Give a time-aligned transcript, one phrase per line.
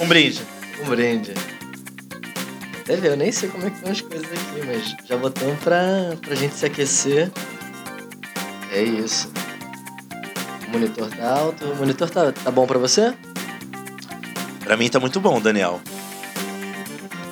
[0.00, 0.42] Um brinde.
[0.84, 1.34] Um brinde.
[2.86, 5.58] Deve ver, eu nem sei como é que estão as coisas aqui, mas já botamos
[5.60, 5.82] pra,
[6.24, 7.30] pra gente se aquecer.
[8.72, 9.30] É isso.
[10.66, 11.64] O monitor tá alto.
[11.64, 13.14] O monitor tá, tá bom pra você?
[14.64, 15.80] Pra mim tá muito bom, Daniel.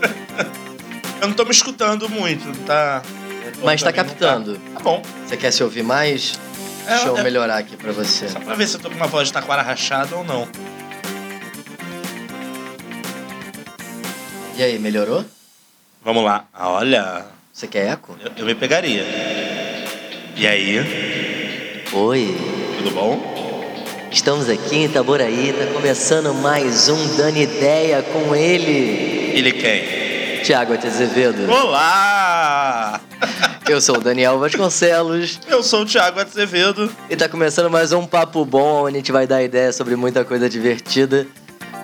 [1.21, 3.03] eu não tô me escutando muito, tá?
[3.63, 4.59] Mas tá não captando.
[4.75, 5.03] Tá bom.
[5.27, 6.39] Você quer se ouvir mais?
[6.87, 8.29] É, Deixa eu é- melhorar aqui pra você.
[8.29, 10.47] Só pra ver se eu tô com uma voz de taquara rachada ou não.
[14.57, 15.25] E aí, melhorou?
[16.05, 16.47] Vamos lá.
[16.53, 18.17] Ah, olha, Você quer eco?
[18.25, 19.03] eu, eu me pegaria.
[20.37, 22.37] E aí, Oi.
[22.79, 23.37] tudo bom?
[24.11, 30.43] Estamos aqui em Itaboraí, tá começando mais um Dando Ideia com ele, Ele quem?
[30.43, 31.51] Tiago Azevedo.
[31.51, 33.01] Olá!
[33.69, 36.89] Eu sou o Daniel Vasconcelos Eu sou o Thiago Azevedo.
[37.11, 40.25] e tá começando mais um papo bom, onde a gente vai dar ideia sobre muita
[40.25, 41.27] coisa divertida,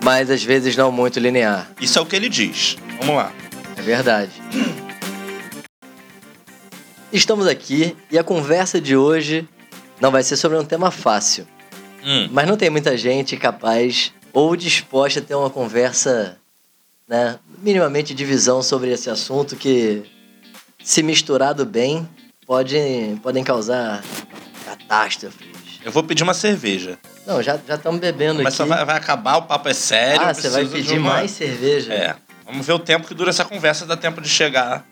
[0.02, 1.70] mas às vezes não muito linear.
[1.80, 2.76] Isso é o que ele diz.
[2.98, 3.32] Vamos lá.
[3.76, 4.32] É verdade.
[7.12, 9.48] Estamos aqui e a conversa de hoje
[10.00, 11.46] não vai ser sobre um tema fácil.
[12.04, 12.28] Hum.
[12.32, 16.38] Mas não tem muita gente capaz ou disposta a ter uma conversa,
[17.06, 20.02] né, minimamente de visão sobre esse assunto que,
[20.82, 22.08] se misturado bem,
[22.46, 22.76] pode,
[23.22, 24.02] podem causar
[24.64, 25.51] catástrofes.
[25.84, 26.98] Eu vou pedir uma cerveja.
[27.26, 28.56] Não, já estamos bebendo Mas aqui.
[28.56, 30.20] só vai, vai acabar, o papo é sério.
[30.22, 31.92] ah, você vai pedir uma- mais cerveja?
[31.92, 32.14] É.
[32.46, 34.84] Vamos ver o tempo que dura essa conversa, dá tempo de chegar.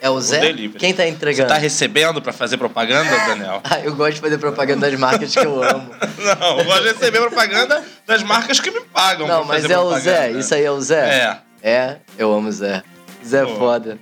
[0.00, 0.40] É o Zé?
[0.40, 0.78] delivery.
[0.78, 1.48] Quem tá Você entregando?
[1.48, 3.62] tá recebendo pra fazer propaganda, Daniel?
[3.64, 5.90] Ah, eu gosto de fazer propaganda das marcas que eu amo.
[6.18, 9.26] Não, eu gosto de receber propaganda das marcas que me pagam.
[9.26, 10.12] Não, mas é o Zé.
[10.12, 10.38] propaganda.
[10.38, 11.08] Isso aí é o Zé?
[11.08, 11.38] É.
[11.62, 12.82] É, eu amo o Zé.
[13.26, 13.98] Zé é foda.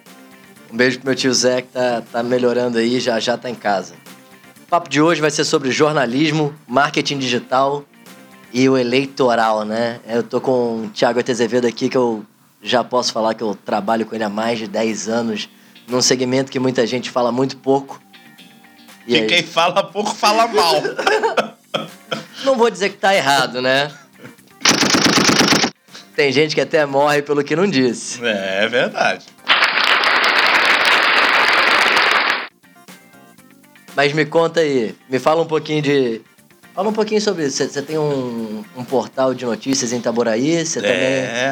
[0.73, 3.55] Um beijo pro meu tio Zé que tá, tá melhorando aí, já já tá em
[3.55, 3.95] casa.
[4.65, 7.85] O papo de hoje vai ser sobre jornalismo, marketing digital
[8.51, 10.01] e o eleitoral, né?
[10.07, 12.25] Eu tô com o Thiago Azevedo aqui, que eu
[12.63, 15.51] já posso falar que eu trabalho com ele há mais de 10 anos,
[15.87, 18.01] num segmento que muita gente fala muito pouco.
[19.07, 20.77] E E quem fala pouco fala mal.
[22.43, 23.93] Não vou dizer que tá errado, né?
[26.17, 28.25] Tem gente que até morre pelo que não disse.
[28.25, 29.27] é, é verdade.
[33.97, 36.21] Mas me conta aí, me fala um pouquinho de.
[36.75, 37.49] Fala um pouquinho sobre.
[37.49, 40.83] Você você tem um, um portal de notícias em Itaboraí, você É.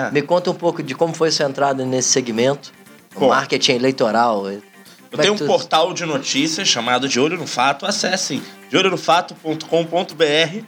[0.04, 0.12] também.
[0.12, 2.72] Me conta um pouco de como foi sua entrada nesse segmento.
[3.14, 3.28] Bom.
[3.28, 4.50] marketing eleitoral.
[4.50, 4.62] Eu
[5.10, 7.84] Como é tenho um tu- portal de notícias chamado De Olho no Fato.
[7.84, 10.64] Acessem deolhonofato.com.br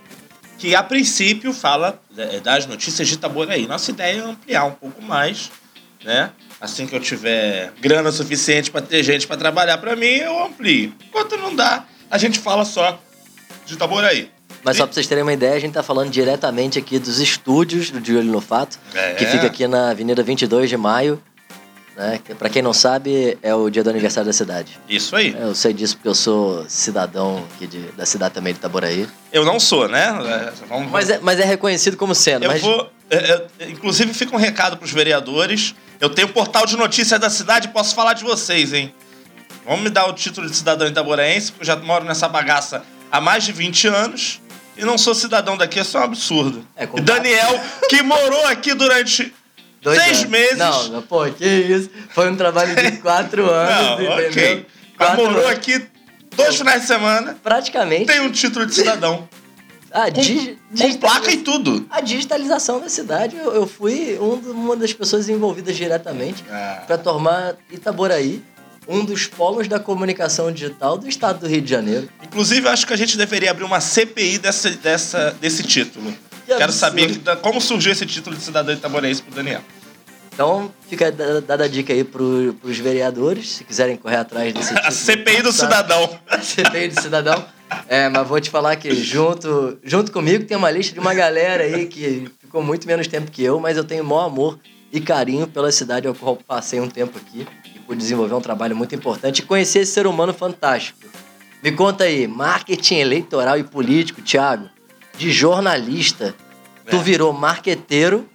[0.59, 3.67] que a princípio fala é, das notícias de Itaboraí.
[3.67, 5.51] Nossa ideia é ampliar um pouco mais,
[6.05, 6.31] né?
[6.65, 10.95] Assim que eu tiver grana suficiente para ter gente para trabalhar para mim, eu amplio.
[11.09, 12.99] Enquanto não dá, a gente fala só
[13.67, 14.31] de Itaboraí.
[14.63, 17.91] Mas só pra vocês terem uma ideia, a gente tá falando diretamente aqui dos estúdios
[17.91, 19.13] do De Olho no Fato, É.
[19.13, 21.23] que fica aqui na Avenida 22 de Maio.
[21.97, 22.19] Né?
[22.25, 24.81] Que, pra quem não sabe, é o dia do aniversário da cidade.
[24.89, 25.37] Isso aí.
[25.39, 29.07] Eu sei disso porque eu sou cidadão aqui de- da cidade também de Itaboraí.
[29.31, 30.07] Eu não sou, né?
[30.09, 32.45] É, Vamos, Mas é, mas é reconhecido como sendo.
[32.45, 32.63] Eu mas...
[32.63, 32.91] vou.
[33.11, 35.75] é, é, inclusive, fica um recado pros vereadores.
[36.05, 38.95] Eu tenho um portal de notícias da cidade e posso falar de vocês, hein?
[39.65, 43.23] Vamos me dar o título de cidadão itaboraense, porque eu já moro nessa bagaça há
[43.23, 44.39] mais de 20 anos.
[44.77, 46.67] E não sou cidadão daqui, isso é um absurdo.
[46.77, 49.33] É, e Daniel, que morou aqui durante
[49.81, 50.31] Dois seis anos.
[50.31, 50.59] meses.
[50.59, 51.89] Não, não, pô, que isso.
[52.11, 54.29] Foi um trabalho de quatro anos, Não, entendeu?
[54.29, 54.67] ok.
[54.99, 55.51] Mas Quatro morou anos.
[55.53, 55.87] aqui
[56.37, 58.05] dois finais de semana, Praticamente.
[58.05, 59.27] tem um título de cidadão.
[59.95, 61.87] A, Com, com placa e tudo.
[61.89, 66.83] a digitalização da cidade, eu, eu fui um uma das pessoas envolvidas diretamente Ah.
[66.87, 68.43] para tornar Itaboraí
[68.87, 72.07] um dos polos da comunicação digital do estado do Rio de Janeiro.
[72.23, 76.13] Inclusive, eu acho que a gente deveria abrir uma CPI dessa, dessa, desse título.
[76.45, 76.73] Que Quero absurdo.
[76.81, 79.63] saber como surgiu esse título de cidadão itaboraense pro Daniel.
[80.35, 84.69] Então, fica da- dada a dica aí pro, pros vereadores, se quiserem correr atrás desse
[84.75, 84.87] título.
[84.87, 86.19] A CPI do cidadão.
[86.43, 87.45] CPI do cidadão.
[87.89, 91.65] É, mas vou te falar que junto, junto comigo tem uma lista de uma galera
[91.65, 94.59] aí que ficou muito menos tempo que eu, mas eu tenho maior amor
[94.93, 98.77] e carinho pela cidade ao qual passei um tempo aqui e pude desenvolver um trabalho
[98.77, 100.99] muito importante e conhecer esse ser humano fantástico.
[101.63, 104.69] Me conta aí, marketing eleitoral e político, Thiago,
[105.17, 106.35] de jornalista,
[106.89, 107.03] tu É.
[107.03, 108.29] virou marqueteiro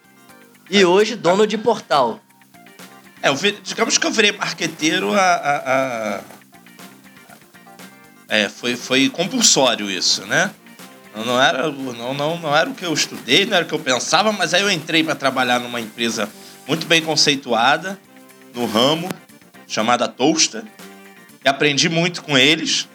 [0.70, 2.20] e hoje dono de portal.
[3.22, 5.20] É, eu digamos que eu virei marqueteiro a.
[5.22, 5.58] a-
[6.18, 6.39] a-
[8.30, 10.52] É, foi, foi compulsório isso, né?
[11.16, 13.80] Não, era, não, não, não era o que eu estudei, não era o que eu
[13.80, 16.30] pensava, mas aí eu entrei para trabalhar numa empresa
[16.68, 18.00] muito bem conceituada,
[18.54, 19.10] no ramo,
[19.68, 20.64] chamada Toasta,
[21.44, 22.88] e aprendi muito com eles,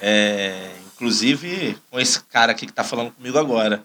[0.00, 3.84] é, inclusive com esse cara aqui que está falando comigo agora.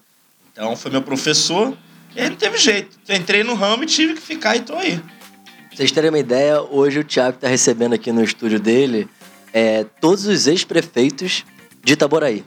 [0.52, 1.78] Então foi meu professor,
[2.16, 2.98] E aí não teve jeito.
[3.08, 4.98] Eu entrei no ramo e tive que ficar e tô aí.
[4.98, 9.08] Pra vocês terem uma ideia, hoje o Thiago tá recebendo aqui no estúdio dele
[9.54, 11.46] é, todos os ex-prefeitos
[11.84, 12.44] de Itaboraí.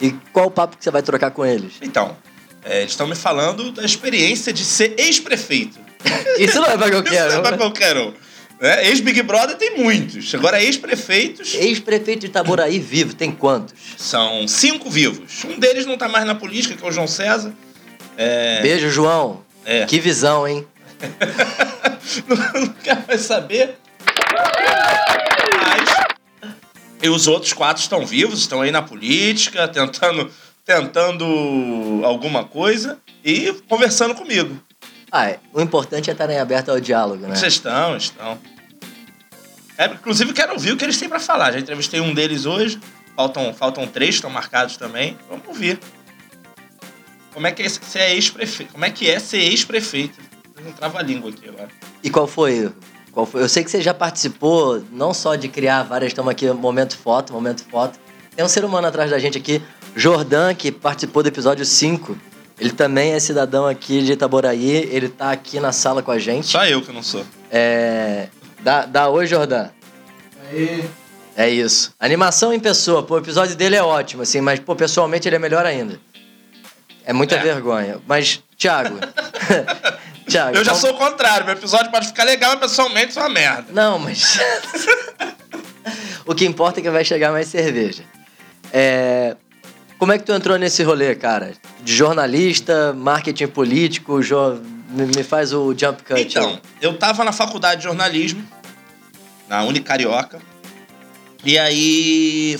[0.00, 1.74] E qual o papo que você vai trocar com eles?
[1.82, 2.16] Então,
[2.64, 5.78] é, eles estão me falando da experiência de ser ex-prefeito.
[6.38, 7.42] Isso não é pra qualquer Isso não é um.
[7.42, 8.12] pra qualquer um.
[8.60, 8.88] Né?
[8.88, 10.34] Ex-Big Brother tem muitos.
[10.34, 13.74] Agora, ex-prefeitos Ex-prefeito de Itaboraí vivo, tem quantos?
[13.96, 15.44] são cinco vivos.
[15.44, 17.52] Um deles não tá mais na política, que é o João César.
[18.62, 19.44] Beijo, João.
[19.64, 19.84] É.
[19.86, 20.66] Que visão, hein?
[22.26, 23.76] não, não quero mais saber.
[27.02, 30.30] E os outros quatro estão vivos, estão aí na política, tentando,
[30.64, 31.24] tentando
[32.04, 34.60] alguma coisa e conversando comigo.
[35.10, 35.38] Ah, é.
[35.52, 37.34] o importante é estarem abertos ao diálogo, né?
[37.34, 38.38] Vocês estão, estão.
[39.78, 41.52] É, inclusive, quero ouvir o que eles têm pra falar.
[41.52, 42.78] Já entrevistei um deles hoje.
[43.16, 45.16] Faltam, faltam três, estão marcados também.
[45.30, 45.78] Vamos ouvir.
[47.32, 48.72] Como é que é ser ex-prefeito?
[48.72, 50.18] Como é que é ser ex-prefeito?
[50.64, 51.68] Não trava a língua aqui agora.
[52.02, 52.72] E qual foi?
[53.12, 53.42] Qual foi?
[53.42, 57.32] Eu sei que você já participou, não só de criar várias, estamos aqui, momento foto,
[57.32, 57.98] momento foto.
[58.36, 59.60] Tem um ser humano atrás da gente aqui,
[59.96, 62.16] Jordan, que participou do episódio 5.
[62.60, 66.46] Ele também é cidadão aqui de Itaboraí, ele tá aqui na sala com a gente.
[66.48, 67.24] Só eu que não sou.
[67.50, 68.28] É.
[68.60, 69.68] Dá, dá oi, Jordan.
[70.50, 70.84] Aí,
[71.36, 71.92] É isso.
[72.00, 73.02] Animação em pessoa.
[73.04, 76.00] Pô, o episódio dele é ótimo, assim, mas, pô, pessoalmente ele é melhor ainda.
[77.04, 77.38] É muita É.
[77.40, 77.98] vergonha.
[78.08, 78.98] Mas, Thiago.
[80.28, 80.56] Thiago.
[80.56, 81.44] Eu já qual- sou o contrário.
[81.46, 83.66] Meu episódio pode ficar legal, mas pessoalmente é uma merda.
[83.72, 84.38] Não, mas.
[86.26, 88.02] o que importa é que vai chegar mais cerveja.
[88.72, 89.36] É...
[89.98, 91.52] Como é que tu entrou nesse rolê, cara?
[91.82, 94.60] De jornalista, marketing político, jo...
[94.90, 96.20] me faz o jump cut.
[96.20, 98.46] Então, eu tava na faculdade de jornalismo,
[99.48, 100.40] na Unicarioca,
[101.44, 102.56] e aí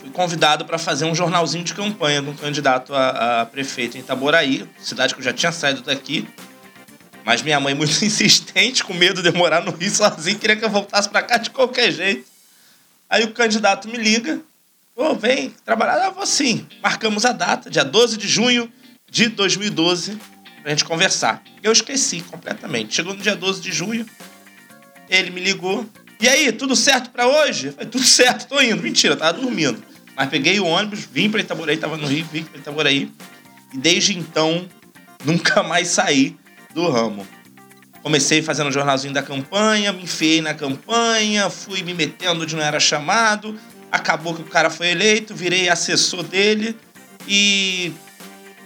[0.00, 4.00] fui convidado para fazer um jornalzinho de campanha de um candidato a, a prefeito em
[4.00, 6.26] Itaboraí, cidade que eu já tinha saído daqui.
[7.24, 10.64] Mas minha mãe, muito insistente, com medo de eu morar no Rio sozinho, queria que
[10.64, 12.24] eu voltasse para cá de qualquer jeito.
[13.08, 14.40] Aí o candidato me liga,
[15.18, 16.66] vem trabalhar, ah, vou sim.
[16.82, 18.70] Marcamos a data, dia 12 de junho
[19.10, 20.18] de 2012,
[20.62, 21.42] pra gente conversar.
[21.62, 22.94] Eu esqueci completamente.
[22.94, 24.06] Chegou no dia 12 de junho,
[25.08, 25.86] ele me ligou.
[26.20, 27.68] E aí, tudo certo pra hoje?
[27.68, 28.82] Eu falei, tudo certo, tô indo.
[28.82, 29.82] Mentira, eu tava dormindo.
[30.16, 33.10] Mas peguei o ônibus, vim pra Itaboraí, tava no Rio, vim pra Itaboraí.
[33.74, 34.68] E desde então,
[35.24, 36.36] nunca mais saí
[36.74, 37.26] do ramo.
[38.02, 42.62] Comecei fazendo um jornalzinho da campanha, me enfiei na campanha, fui me metendo onde não
[42.62, 43.58] era chamado.
[43.92, 46.76] Acabou que o cara foi eleito, virei assessor dele
[47.28, 47.92] e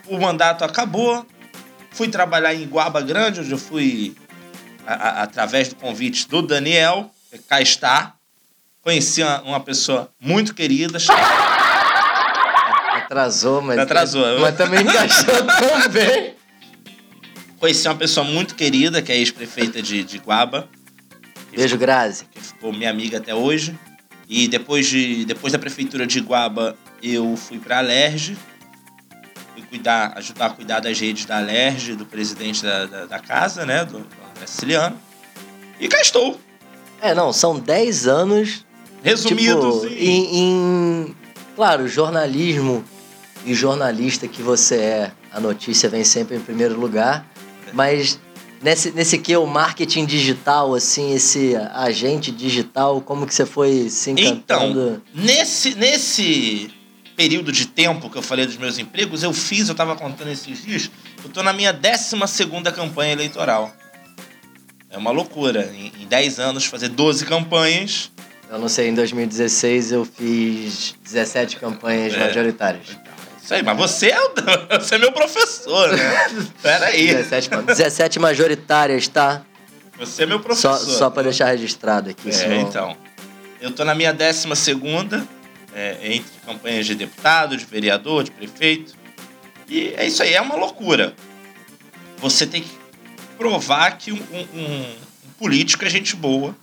[0.06, 1.26] o mandato acabou.
[1.90, 4.14] Fui trabalhar em Guaba Grande, onde eu fui
[4.86, 8.14] a- a- através do convite do Daniel, que cá está.
[8.82, 10.98] Conheci uma, uma pessoa muito querida,
[12.96, 13.78] Atrasou, mas.
[13.78, 14.40] Atrasou.
[14.40, 16.35] Mas também encaixou tão bem.
[17.58, 20.68] Conheci uma pessoa muito querida, que é ex-prefeita de, de Guaba.
[21.54, 22.26] Beijo, Grazi.
[22.30, 23.78] que ficou minha amiga até hoje.
[24.28, 28.36] E depois, de, depois da prefeitura de Iguaba, eu fui para a Alerj.
[29.54, 33.64] Fui cuidar, ajudar a cuidar das redes da Alerj, do presidente da, da, da casa,
[33.64, 33.84] né?
[33.84, 34.98] Do, do André Siciliano.
[35.80, 36.38] E cá estou.
[37.00, 38.64] É, não, são 10 anos
[39.02, 41.16] Resumidos tipo, em, em-
[41.54, 42.84] Claro, jornalismo
[43.44, 47.24] e jornalista que você é, a notícia vem sempre em primeiro lugar.
[47.72, 48.18] Mas
[48.62, 54.10] nesse, nesse que o marketing digital, assim, esse agente digital, como que você foi se
[54.10, 55.02] encantando?
[55.14, 56.70] Então, nesse, nesse
[57.16, 60.62] período de tempo que eu falei dos meus empregos, eu fiz, eu tava contando esses
[60.64, 60.90] dias,
[61.24, 63.72] eu tô na minha 12 segunda campanha eleitoral.
[64.90, 65.70] É uma loucura.
[65.74, 68.10] Em, em 10 anos, fazer 12 campanhas.
[68.48, 72.18] Eu não sei, em 2016 eu fiz 17 campanhas É.
[72.18, 72.96] majoritárias.
[73.50, 74.32] Aí, mas você é, o-
[74.80, 76.28] você é meu professor, né?
[76.62, 77.06] Pera aí.
[77.14, 79.42] 17, ma- 17 majoritárias, tá?
[79.98, 80.78] Você é meu Só, professor.
[80.78, 82.28] só pra deixar registrado aqui.
[82.28, 82.96] É, senão- então.
[83.60, 85.26] Eu tô na minha 12 segunda,
[85.74, 88.94] é, entre campanhas de deputado, de vereador, de prefeito.
[89.68, 91.14] E é isso aí, é uma loucura.
[92.18, 92.70] Você tem que
[93.38, 96.54] provar que um, um- um- um político é gente boa.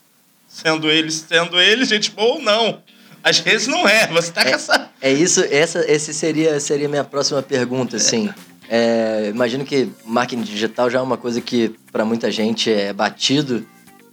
[0.48, 2.83] Sendo ele, sendo ele gente boa ou não.
[3.24, 4.08] Às vezes não é.
[4.08, 4.90] Você tá com essa.
[5.02, 8.30] É isso, essa esse seria seria a minha próxima pergunta, assim.
[8.70, 13.66] É, imagino que marketing digital já é uma coisa que para muita gente é batido,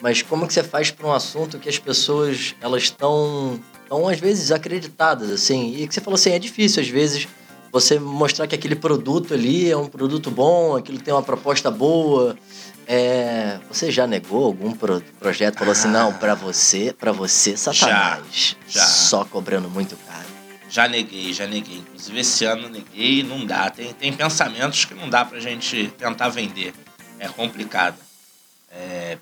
[0.02, 4.18] mas como que você faz para um assunto que as pessoas elas estão estão às
[4.20, 5.74] vezes acreditadas assim?
[5.76, 7.26] E que você falou assim, é difícil às vezes
[7.72, 12.36] você mostrar que aquele produto ali é um produto bom, aquilo tem uma proposta boa.
[12.92, 15.58] É, você já negou algum pro- projeto?
[15.58, 18.56] Falou assim, não, para você, para você, Satanás.
[18.68, 18.84] já.
[18.84, 20.26] Só cobrando muito caro.
[20.68, 21.78] Já neguei, já neguei.
[21.78, 23.70] Inclusive esse ano neguei, não dá.
[23.70, 26.74] Tem, tem pensamentos que não dá pra gente tentar vender.
[27.20, 27.96] É complicado.
[28.72, 29.18] É,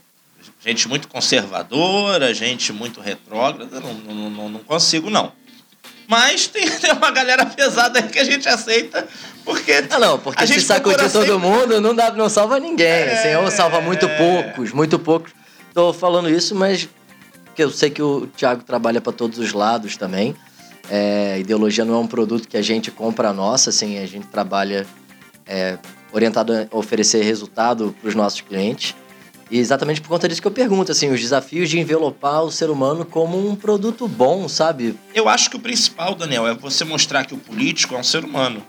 [0.64, 5.30] gente muito conservadora, gente muito retrógrada, não, não, não, não consigo não.
[6.06, 9.06] Mas tem, tem uma galera pesada aí que a gente aceita,
[9.48, 9.72] porque.
[9.88, 11.38] Ah, não, porque se sacudir todo sempre...
[11.38, 12.86] mundo, não, dá, não salva ninguém.
[12.86, 13.12] É...
[13.14, 15.32] Assim, ou salva muito poucos, muito poucos.
[15.72, 16.86] Tô falando isso, mas
[17.54, 20.36] que eu sei que o Thiago trabalha para todos os lados também.
[20.90, 24.86] É, ideologia não é um produto que a gente compra nossa, assim, a gente trabalha
[25.46, 25.78] é,
[26.12, 28.94] orientado a oferecer resultado para os nossos clientes.
[29.50, 32.68] E exatamente por conta disso que eu pergunto, assim, os desafios de envelopar o ser
[32.68, 34.94] humano como um produto bom, sabe?
[35.14, 38.24] Eu acho que o principal, Daniel, é você mostrar que o político é um ser
[38.24, 38.62] humano.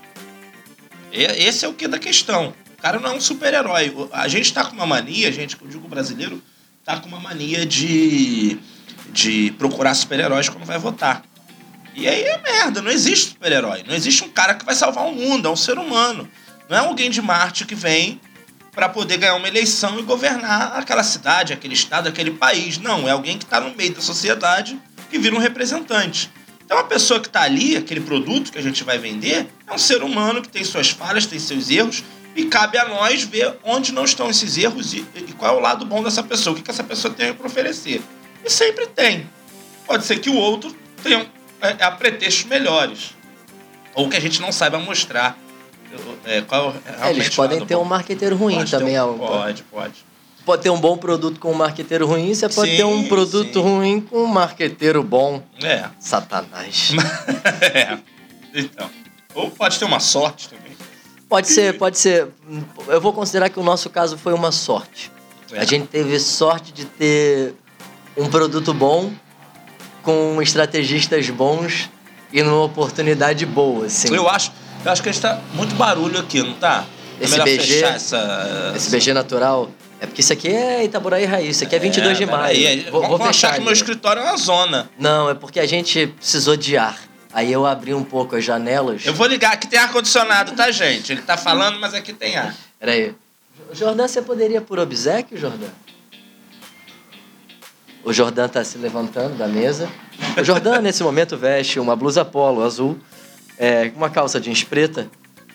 [1.12, 2.54] Esse é o que da questão.
[2.78, 3.94] O cara não é um super-herói.
[4.12, 6.42] A gente tá com uma mania, gente, eu digo brasileiro,
[6.84, 8.58] tá com uma mania de,
[9.12, 11.22] de procurar super-heróis quando vai votar.
[11.94, 13.84] E aí é merda, não existe super-herói.
[13.86, 16.28] Não existe um cara que vai salvar o mundo, é um ser humano.
[16.68, 18.20] Não é alguém de Marte que vem
[18.72, 22.78] para poder ganhar uma eleição e governar aquela cidade, aquele estado, aquele país.
[22.78, 26.30] Não, é alguém que está no meio da sociedade que vira um representante.
[26.70, 29.76] Então a pessoa que está ali, aquele produto que a gente vai vender, é um
[29.76, 32.04] ser humano que tem suas falhas, tem seus erros,
[32.36, 35.60] e cabe a nós ver onde não estão esses erros e, e qual é o
[35.60, 38.00] lado bom dessa pessoa, o que, que essa pessoa tem para oferecer.
[38.44, 39.28] E sempre tem.
[39.84, 40.72] Pode ser que o outro
[41.02, 41.26] tenha
[41.60, 43.16] é, a pretextos melhores.
[43.92, 45.36] Ou que a gente não saiba mostrar
[46.24, 46.72] é, qual
[47.02, 47.82] é, Eles podem ter bom.
[47.82, 49.00] um marqueteiro ruim pode também.
[49.02, 50.04] Um, pode, pode.
[50.44, 53.52] Pode ter um bom produto com um marqueteiro ruim, você pode sim, ter um produto
[53.52, 53.60] sim.
[53.60, 55.42] ruim com um marqueteiro bom.
[55.62, 55.84] É.
[55.98, 56.92] Satanás.
[57.74, 57.98] é.
[58.54, 58.90] Então.
[59.34, 60.70] Ou pode ter uma sorte também.
[61.28, 62.28] Pode ser, pode ser.
[62.88, 65.12] Eu vou considerar que o nosso caso foi uma sorte.
[65.52, 65.60] É.
[65.60, 67.54] A gente teve sorte de ter
[68.16, 69.12] um produto bom,
[70.02, 71.88] com estrategistas bons
[72.32, 74.14] e numa oportunidade boa, assim.
[74.14, 74.52] Eu acho,
[74.84, 76.84] eu acho que a gente tá muito barulho aqui, não tá?
[77.20, 78.72] É esse BG, essa...
[78.74, 79.70] esse BG natural.
[80.00, 82.56] É porque isso aqui é Itaboraí Raiz, isso aqui é 22 é, de maio.
[82.56, 84.90] Aí, vou, vou fechar achar que meu escritório é uma zona.
[84.98, 86.98] Não, é porque a gente precisou de ar.
[87.32, 89.04] Aí eu abri um pouco as janelas.
[89.04, 91.12] Eu vou ligar, aqui tem ar-condicionado, tá, gente?
[91.12, 92.56] Ele tá falando, mas aqui tem ar.
[92.78, 93.14] Peraí.
[93.72, 95.68] Jordão, você poderia por obsequio, Jordão?
[98.02, 99.88] O Jordan está se levantando da mesa.
[100.40, 102.98] O Jordan, nesse momento, veste uma blusa polo azul,
[103.58, 105.10] é, uma calça jeans preta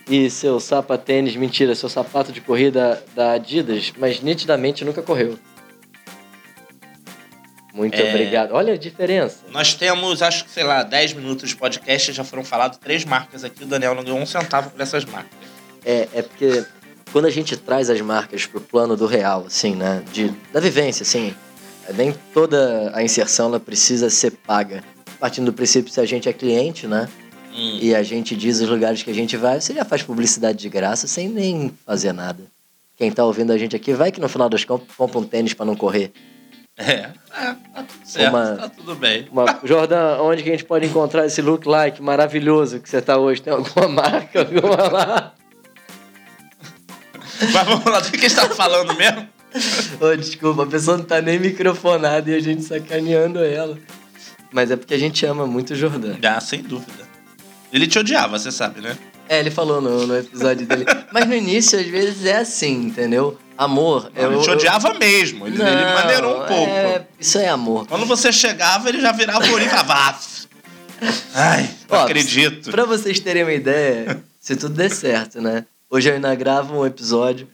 [0.07, 5.37] e seu sapatênis, mentira, seu sapato de corrida da Adidas, mas nitidamente nunca correu.
[7.73, 8.09] Muito é...
[8.09, 8.53] obrigado.
[8.53, 9.39] Olha a diferença.
[9.51, 13.43] Nós temos, acho que, sei lá, 10 minutos de podcast, já foram falados três marcas
[13.43, 13.63] aqui.
[13.63, 15.37] O Daniel não ganhou um centavo por essas marcas.
[15.83, 16.65] É, é porque
[17.11, 20.03] quando a gente traz as marcas pro plano do real, assim, né?
[20.13, 21.35] De, da vivência, assim,
[21.93, 24.81] nem toda a inserção ela precisa ser paga.
[25.19, 27.09] Partindo do princípio se a gente é cliente, né?
[27.55, 27.79] Hum.
[27.81, 30.69] E a gente diz os lugares que a gente vai, você já faz publicidade de
[30.69, 32.43] graça sem nem fazer nada.
[32.97, 35.53] Quem tá ouvindo a gente aqui, vai que no final das contas compra um tênis
[35.53, 36.11] para não correr.
[36.77, 39.27] É, é, tá tudo certo, uma, tá tudo bem.
[39.31, 43.17] Uma, Jordan, onde que a gente pode encontrar esse look like maravilhoso que você tá
[43.17, 43.41] hoje?
[43.41, 45.33] Tem alguma marca, alguma lá?
[47.53, 49.27] Mas vamos lá, do que a gente tá falando mesmo?
[50.01, 53.77] oh, desculpa, a pessoa não tá nem microfonada e a gente sacaneando ela.
[54.51, 56.17] Mas é porque a gente ama muito o Jordão.
[56.23, 57.04] Ah, sem dúvida.
[57.71, 58.97] Ele te odiava, você sabe, né?
[59.27, 60.85] É, ele falou no, no episódio dele.
[61.11, 63.37] Mas no início, às vezes, é assim, entendeu?
[63.57, 64.11] Amor.
[64.15, 64.99] Não, eu, ele te odiava eu...
[64.99, 65.47] mesmo.
[65.47, 66.71] Ele, não, ele maneirou um pouco.
[66.71, 67.87] É, isso é amor.
[67.87, 70.19] Quando você chegava, ele já virava o e falava.
[71.33, 72.71] Ai, não Ó, acredito.
[72.71, 75.65] Pra vocês terem uma ideia, se tudo der certo, né?
[75.89, 77.47] Hoje eu ainda gravo um episódio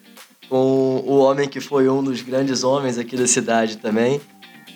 [0.50, 4.20] com o homem que foi um dos grandes homens aqui da cidade também.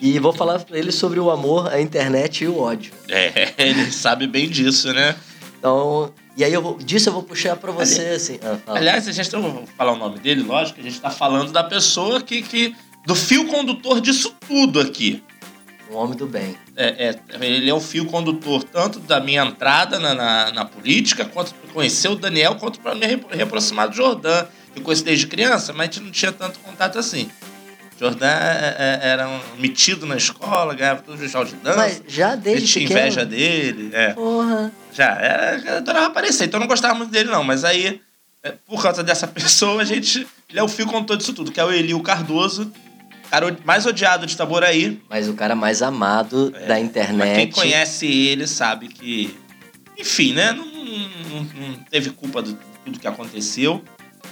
[0.00, 2.92] E vou falar para ele sobre o amor, a internet e o ódio.
[3.08, 5.16] É, ele sabe bem disso, né?
[5.58, 8.38] Então, e aí eu vou, disso eu vou puxar para você, Ali, assim.
[8.42, 11.50] Ah, aliás, a gente não vou falar o nome dele, lógico, a gente está falando
[11.50, 12.74] da pessoa que, que.
[13.06, 15.22] do fio condutor disso tudo aqui.
[15.90, 16.56] Um homem do bem.
[16.76, 21.24] É, é, ele é o fio condutor tanto da minha entrada na, na, na política,
[21.24, 25.72] quanto para conhecer o Daniel, quanto para me reaproximar do Jordão eu conheço desde criança,
[25.72, 27.30] mas a gente não tinha tanto contato assim.
[27.98, 31.76] Jordan é, é, era um metido na escola, ganhava todo o de dança.
[31.76, 33.00] Mas já desde tinha pequeno.
[33.00, 33.90] inveja dele.
[33.92, 34.12] É.
[34.12, 34.70] Porra.
[34.92, 36.44] Já, era, adorava aparecer.
[36.44, 37.42] Então eu não gostava muito dele, não.
[37.42, 38.00] Mas aí,
[38.42, 40.26] é, por causa dessa pessoa, a gente.
[40.48, 42.70] Ele é o fio condutor disso tudo, que é o Elio Cardoso,
[43.30, 45.02] cara mais odiado de Itaboraí.
[45.08, 47.16] Mas o cara mais amado é, da internet.
[47.16, 49.36] Mas quem conhece ele sabe que.
[49.98, 50.52] Enfim, né?
[50.52, 53.82] Não, não, não teve culpa de tudo que aconteceu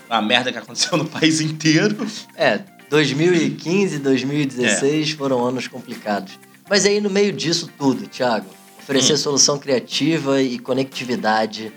[0.09, 2.07] a merda que aconteceu no país inteiro.
[2.37, 5.17] É, 2015 2016 é.
[5.17, 6.39] foram anos complicados.
[6.69, 8.47] Mas aí no meio disso tudo, Thiago,
[8.79, 9.19] oferecer Hum.
[9.19, 11.73] solução criativa e conectividade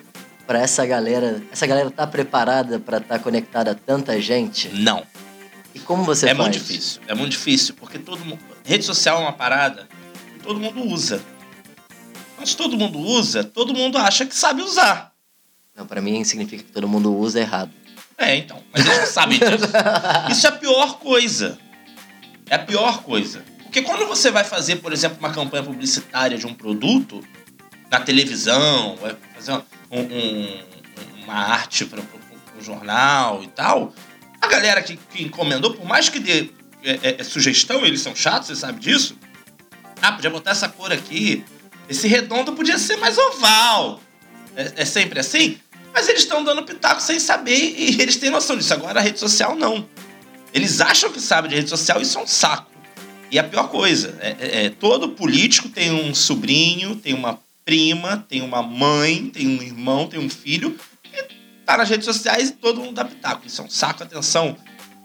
[0.46, 1.42] pra essa galera.
[1.52, 4.70] Essa galera tá preparada pra estar conectada a tanta gente?
[4.70, 5.04] Não.
[5.76, 6.40] E como você é faz?
[6.40, 7.02] muito difícil.
[7.08, 8.40] É muito difícil, porque todo mundo.
[8.64, 9.88] Rede social é uma parada
[10.34, 11.22] que todo mundo usa.
[12.40, 15.12] Mas todo mundo usa, todo mundo acha que sabe usar.
[15.76, 17.72] Não, pra mim significa que todo mundo usa errado.
[18.18, 18.62] É, então.
[18.74, 19.66] Mas eles não sabem disso.
[20.32, 21.58] Isso é a pior coisa.
[22.50, 23.44] É a pior coisa.
[23.64, 27.24] Porque quando você vai fazer, por exemplo, uma campanha publicitária de um produto
[27.92, 29.52] na televisão, vai fazer
[29.92, 30.64] um- um-
[31.24, 33.94] uma arte para um jornal e tal,
[34.42, 36.50] a galera que, que encomendou, por mais que dê
[36.84, 39.18] é, é, é sugestão, eles são chatos, você sabe disso.
[40.02, 41.44] Ah, podia botar essa cor aqui.
[41.90, 44.00] Esse redondo podia ser mais oval.
[44.56, 45.60] É, é sempre assim?
[45.98, 48.72] Mas eles estão dando pitaco sem saber e eles têm noção disso.
[48.72, 49.84] Agora a rede social não.
[50.54, 52.70] Eles acham que sabem de rede social e isso é um saco.
[53.32, 58.24] E a pior coisa, é, é- é, todo político tem um sobrinho, tem uma prima,
[58.30, 60.78] tem uma mãe, tem um irmão, tem um filho,
[61.12, 61.24] e
[61.66, 63.48] tá nas redes sociais e todo mundo dá pitaco.
[63.48, 64.56] Isso é um saco, atenção.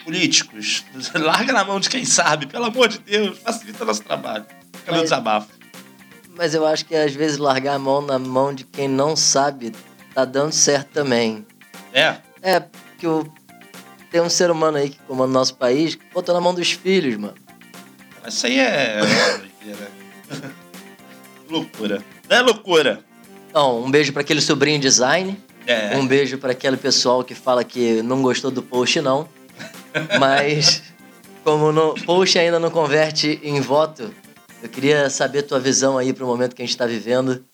[0.05, 0.85] Políticos,
[1.17, 4.45] larga na mão de quem sabe, pelo amor de Deus, facilita nosso trabalho.
[4.77, 5.49] Fica meu desabafo.
[6.37, 9.73] Mas eu acho que às vezes largar a mão na mão de quem não sabe
[10.15, 11.47] tá dando certo também.
[11.93, 12.63] É, É,
[12.99, 13.27] que o...
[14.11, 16.73] tem um ser humano aí que comanda o nosso país que botou na mão dos
[16.73, 17.35] filhos, mano.
[18.27, 19.01] isso aí é.
[21.49, 22.03] loucura.
[22.29, 23.01] Não é loucura.
[23.49, 25.39] Então, um beijo pra aquele sobrinho design.
[25.67, 25.97] É.
[25.97, 29.29] Um beijo pra aquele pessoal que fala que não gostou do post, não.
[30.19, 30.83] Mas,
[31.45, 34.13] como o post ainda não converte em voto,
[34.63, 37.45] eu queria saber tua visão aí pro momento que a gente tá vivendo.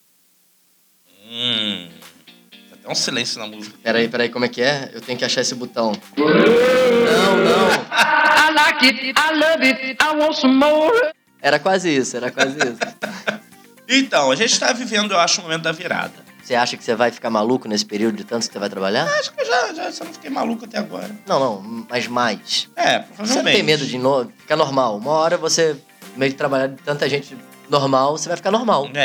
[2.89, 3.77] Até um silêncio na música.
[3.83, 4.91] Peraí, peraí, como é que é?
[4.95, 5.93] Eu tenho que achar esse botão.
[6.17, 7.69] Não, não.
[7.93, 11.13] I like it, I love it, I want some more.
[11.43, 12.79] Era quase isso, era quase isso.
[13.91, 16.13] Então, a gente tá vivendo, eu acho, o momento da virada.
[16.43, 19.05] Você acha que você vai ficar maluco nesse período de tanto que você vai trabalhar?
[19.19, 21.11] Acho que eu já, já só não fiquei maluco até agora.
[21.27, 22.69] Não, não, mas mais.
[22.77, 23.45] É, Você provavelmente.
[23.47, 24.31] não tem medo de no...
[24.41, 24.99] ficar normal.
[24.99, 25.73] Uma hora você,
[26.13, 27.35] no meio de trabalhar de tanta gente
[27.71, 28.91] normal, você vai ficar normal.
[28.93, 29.01] É,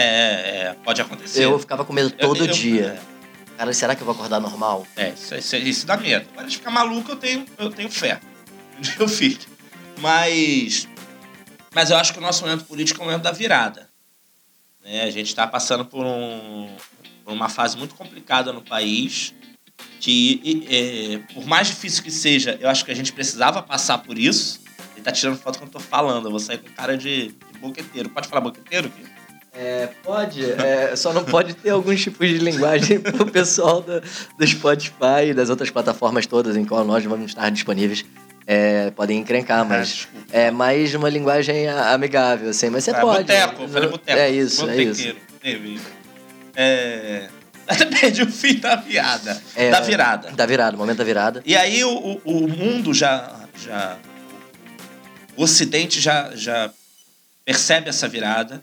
[0.72, 1.46] é, pode acontecer.
[1.46, 3.00] Eu ficava com medo Eu- todo eu- dia.
[3.58, 4.86] Cara, será que eu vou acordar normal?
[4.96, 6.28] É, isso, isso, isso dá medo.
[6.46, 8.20] De ficar maluco, eu tenho, eu tenho fé.
[9.00, 9.48] Eu fique.
[10.00, 10.88] Mas.
[11.74, 13.90] Mas eu acho que o nosso momento político é o momento da virada.
[14.84, 15.04] Né?
[15.04, 16.76] A gente está passando por, um,
[17.24, 19.34] por uma fase muito complicada no país.
[20.00, 24.00] Que, e, é, por mais difícil que seja, eu acho que a gente precisava passar
[24.00, 24.62] por isso.
[24.96, 26.26] Ele tá tirando foto quando eu tô falando.
[26.26, 28.10] Eu vou sair com cara de, de boqueteiro.
[28.10, 29.06] Pode falar boqueteiro, Gui?
[29.56, 30.44] É, pode.
[30.52, 35.34] é, só não pode ter alguns tipos de linguagem pro pessoal do, do Spotify e
[35.34, 38.04] das outras plataformas todas em qual nós vamos estar disponíveis.
[38.46, 42.70] É, podem encrencar, Ah, mas é mais uma linguagem amigável, assim.
[42.70, 43.20] Mas você Ah, pode.
[43.22, 44.20] Boteco, eu falei boteco.
[44.20, 45.16] É isso, é isso.
[46.56, 47.30] É...
[47.66, 49.42] Até perdi o fim da piada.
[49.56, 50.32] É, da virada.
[50.32, 51.42] Da virada, momento da virada.
[51.46, 53.98] E aí o, o, o mundo já, já.
[55.38, 56.70] O Ocidente já, já
[57.46, 58.62] percebe essa virada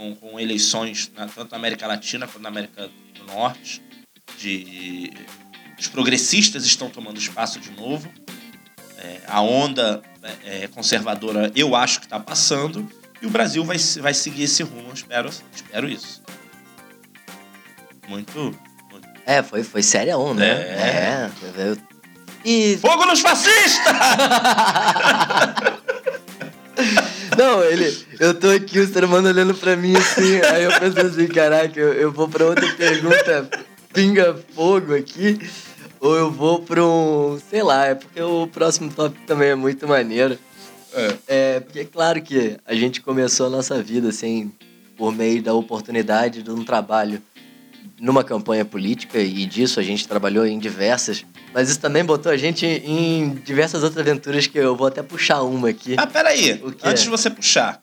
[0.00, 3.82] com, com eleições na- tanto na América Latina quanto na América do Norte.
[4.38, 5.12] De,
[5.78, 8.10] os progressistas estão tomando espaço de novo.
[8.96, 10.00] É, a onda
[10.44, 12.90] é, é, conservadora eu acho que está passando.
[13.20, 16.22] E o Brasil vai, vai seguir esse rumo, espero, espero isso.
[18.08, 18.58] Muito,
[18.90, 19.06] muito.
[19.26, 20.62] É, foi, foi séria onda, né?
[20.62, 21.30] É.
[21.58, 21.72] É.
[21.72, 21.90] eu-
[22.42, 22.78] E.
[22.78, 23.92] Fogo nos fascistas!
[27.36, 27.96] Não, ele.
[28.18, 30.40] Eu tô aqui, o ser humano olhando pra mim assim.
[30.52, 33.48] aí eu penso assim, caraca, eu, eu vou pra outra pergunta
[33.92, 35.38] pinga fogo aqui.
[36.00, 37.38] Ou eu vou pra um.
[37.50, 40.38] Sei lá, é porque o próximo tópico também é muito maneiro.
[41.28, 44.50] É, porque é claro que a gente começou a nossa vida assim,
[44.96, 47.22] por meio da oportunidade de um trabalho
[48.00, 52.36] numa campanha política e disso a gente trabalhou em diversas, mas isso também botou a
[52.36, 55.94] gente em diversas outras aventuras que eu vou até puxar uma aqui.
[55.96, 56.60] Ah, peraí.
[56.82, 57.80] Antes de você puxar.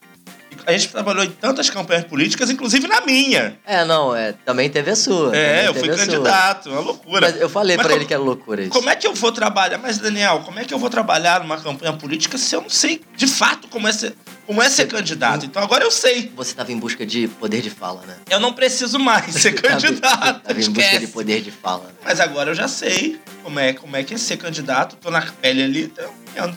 [0.66, 3.58] A gente trabalhou em tantas campanhas políticas, inclusive na minha.
[3.66, 5.34] É, não, é, também teve a sua.
[5.34, 5.96] É, eu fui sua.
[5.96, 7.22] candidato, uma loucura.
[7.22, 8.72] Mas eu falei como- ele que era loucura isso.
[8.72, 9.78] Como é que eu vou trabalhar?
[9.78, 13.02] Mas, Daniel, como é que eu vou trabalhar numa campanha política se eu não sei
[13.16, 14.14] de fato como é ser,
[14.48, 15.46] como é ser candidato?
[15.46, 16.32] Então agora eu sei.
[16.34, 18.16] Você tava em busca de poder de fala, né?
[18.30, 20.42] Eu não preciso mais ser candidato.
[20.42, 21.84] Tava em busca de poder de fala.
[21.84, 21.94] né?
[22.04, 24.96] Mas agora eu já sei como é, como é que é ser candidato.
[24.96, 26.56] Tô na pele ali, então.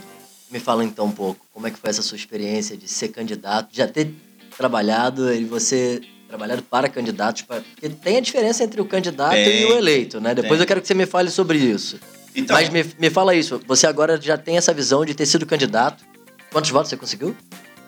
[0.48, 3.68] Me fala então um pouco, como é que foi essa sua experiência de ser candidato,
[3.72, 4.12] já ter
[4.56, 7.60] trabalhado e você trabalhado para candidatos, para...
[7.60, 9.62] porque tem a diferença entre o candidato Tem.
[9.62, 10.32] e o eleito, né?
[10.32, 10.60] Depois Tem.
[10.60, 11.98] eu quero que você me fale sobre isso.
[12.34, 15.44] Então, Mas me, me fala isso, você agora já tem essa visão de ter sido
[15.44, 16.04] candidato.
[16.52, 17.36] Quantos votos você conseguiu?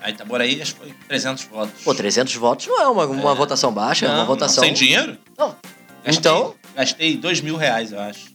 [0.02, 1.82] Aí Itaboraí acho que foi 300 votos.
[1.84, 4.62] Pô, 300 votos não é uma, uma votação baixa, é uma Não, votação...
[4.62, 5.16] não, sem dinheiro?
[5.38, 5.54] Não.
[6.04, 8.32] Gastei- Então, Gastei 2 mil reais, eu acho.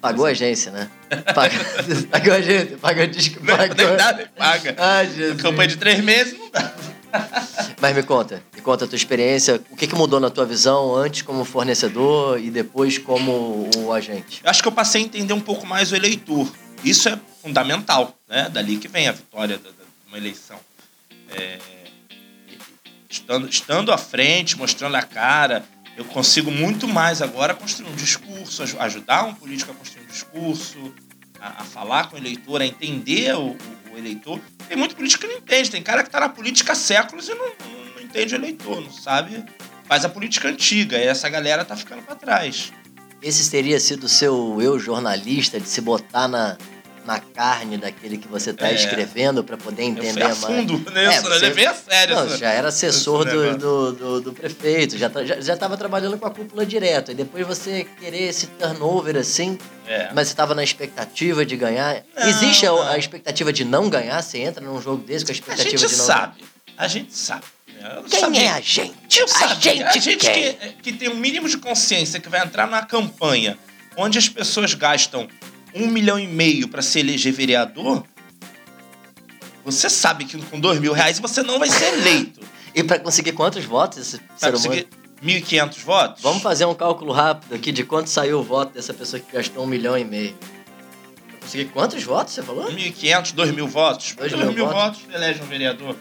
[0.00, 0.90] pagou a agência, né?
[1.34, 1.58] Pagou,
[2.10, 3.96] pagou a agência, pagou a disco, Não, nem pagou...
[3.96, 4.74] dá, nem paga.
[4.78, 5.40] Ai, Jesus.
[5.42, 6.72] Campanha de três meses não dá.
[7.80, 10.94] Mas me conta, me conta a tua experiência, o que, que mudou na tua visão
[10.94, 14.40] antes como fornecedor e depois como o agente?
[14.44, 16.46] Eu acho que eu passei a entender um pouco mais o eleitor.
[16.84, 18.50] Isso é fundamental, né?
[18.52, 19.64] Dali que vem a vitória de
[20.08, 20.58] uma eleição.
[21.38, 21.58] É,
[23.08, 25.64] estando, estando à frente, mostrando a cara,
[25.96, 30.06] eu consigo muito mais agora construir um discurso, aj- ajudar um político a construir um
[30.08, 30.94] discurso,
[31.40, 33.56] a, a falar com o eleitor, a entender o, o-
[33.94, 34.40] o eleitor.
[34.68, 35.70] Tem muito político que não entende.
[35.70, 38.80] Tem cara que está na política há séculos e não, não- não entende o eleitor,
[38.80, 39.44] não sabe.
[39.84, 42.72] Faz a política antiga, e essa galera tá ficando para trás.
[43.22, 46.58] Esse teria sido o seu eu jornalista de se botar na,
[47.06, 48.74] na carne daquele que você está É.
[48.74, 50.38] escrevendo para poder Eu entender fui a mais?
[50.38, 52.16] fundo nisso, É, eu você- levei a sério.
[52.16, 56.18] Não, já era assessor do, do, do, do prefeito, já, tá- já, já tava trabalhando
[56.18, 57.12] com a cúpula direto.
[57.12, 60.10] E depois você querer esse turnover assim, É.
[60.14, 62.02] mas você tava na expectativa de ganhar.
[62.16, 64.20] Não, Existe a, a expectativa de não ganhar?
[64.22, 66.44] Você entra num jogo desse com a A expectativa gente de não sabe.
[66.76, 67.44] A gente sabe.
[68.10, 68.42] Quem sabia.
[68.42, 69.18] é a gente?
[69.20, 69.54] Eu a sabia.
[69.60, 70.52] gente, a gente quem?
[70.54, 73.56] que, que tem um mínimo de consciência que vai entrar numa campanha
[73.96, 75.28] onde as pessoas gastam
[75.76, 78.04] um milhão e meio para se eleger vereador,
[79.64, 82.40] você sabe que com dois mil reais você não vai ser eleito.
[82.74, 84.62] E para conseguir quantos votos esse Pra ser humano?
[84.62, 84.88] conseguir
[85.24, 86.22] 1.500 votos?
[86.22, 89.64] Vamos fazer um cálculo rápido aqui de quanto saiu o voto dessa pessoa que gastou
[89.64, 90.34] um milhão e meio.
[91.28, 92.70] Pra conseguir quantos votos, você falou?
[92.70, 94.14] 1.500, 2 mil votos?
[94.14, 95.00] Dois 2 mil mil votos?
[95.00, 95.96] votos elege um vereador.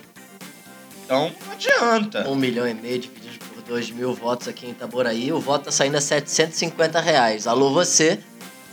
[1.05, 2.27] Então, não adianta.
[2.29, 5.71] Um milhão e meio dividido por dois mil votos aqui em Itaboraí, o voto tá
[5.71, 7.47] saindo a 750 reais.
[7.47, 8.19] Alô, você,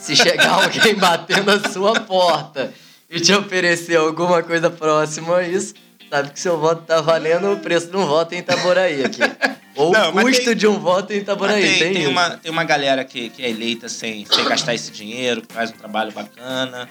[0.03, 2.73] se chegar alguém batendo a sua porta
[3.09, 5.75] e te oferecer alguma coisa próxima a isso,
[6.11, 9.21] sabe que seu voto tá valendo o preço de um voto em Itaboraí aqui.
[9.75, 11.63] Ou Não, o custo tem- de um voto em Itaboraí.
[11.63, 14.91] tem, tem tem uma, tem uma galera que, que é eleita sem, sem gastar esse
[14.91, 16.87] dinheiro, que faz um trabalho bacana.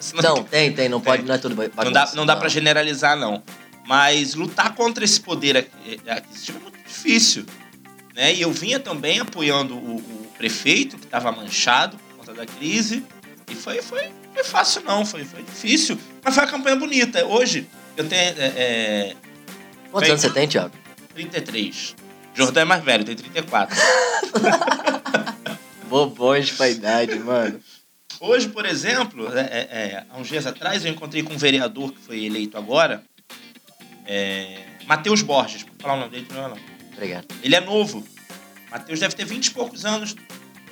[0.00, 1.84] Senão- Não, tem, tem, não pode, não é tudo bagunça.
[1.84, 3.42] não, dá, não dá pra generalizar, não.
[3.86, 7.44] Mas lutar contra esse poder aqui- aquisitivo é muito difícil.
[8.16, 8.34] Né?
[8.34, 13.04] E eu vinha também apoiando o, o prefeito, que estava manchado por conta da crise.
[13.46, 15.04] E foi, foi, foi fácil, não.
[15.04, 15.98] Foi, foi difícil.
[16.24, 17.26] Mas foi uma campanha bonita.
[17.26, 19.16] Hoje, eu tenho é, é,
[19.92, 20.74] Quantos anos você tem, Thiago?
[21.14, 21.94] 33.
[22.34, 23.76] Jordão é mais velho, tem 34.
[25.88, 27.60] Bobões pra idade, mano.
[28.18, 31.92] Hoje, por exemplo, é, é, é, há uns dias atrás, eu encontrei com um vereador
[31.92, 33.02] que foi eleito agora,
[34.06, 35.62] é, Matheus Borges.
[35.62, 36.58] Vou falar o nome dele, não é não.
[36.92, 37.26] Obrigado.
[37.42, 38.06] Ele é novo.
[38.70, 40.14] Matheus deve ter 20 e poucos anos,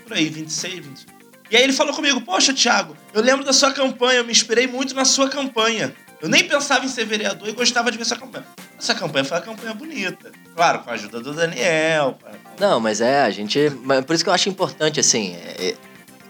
[0.07, 1.07] por aí, 26, 20.
[1.51, 4.67] E aí ele falou comigo, poxa, Thiago, eu lembro da sua campanha, eu me inspirei
[4.67, 5.95] muito na sua campanha.
[6.21, 8.45] Eu nem pensava em ser vereador e gostava de ver sua campanha.
[8.79, 10.31] Essa campanha foi uma campanha bonita.
[10.55, 12.19] Claro, com a ajuda do Daniel.
[12.21, 13.59] com- Não, mas é, a gente.
[14.07, 15.75] Por isso que eu acho importante, assim, é,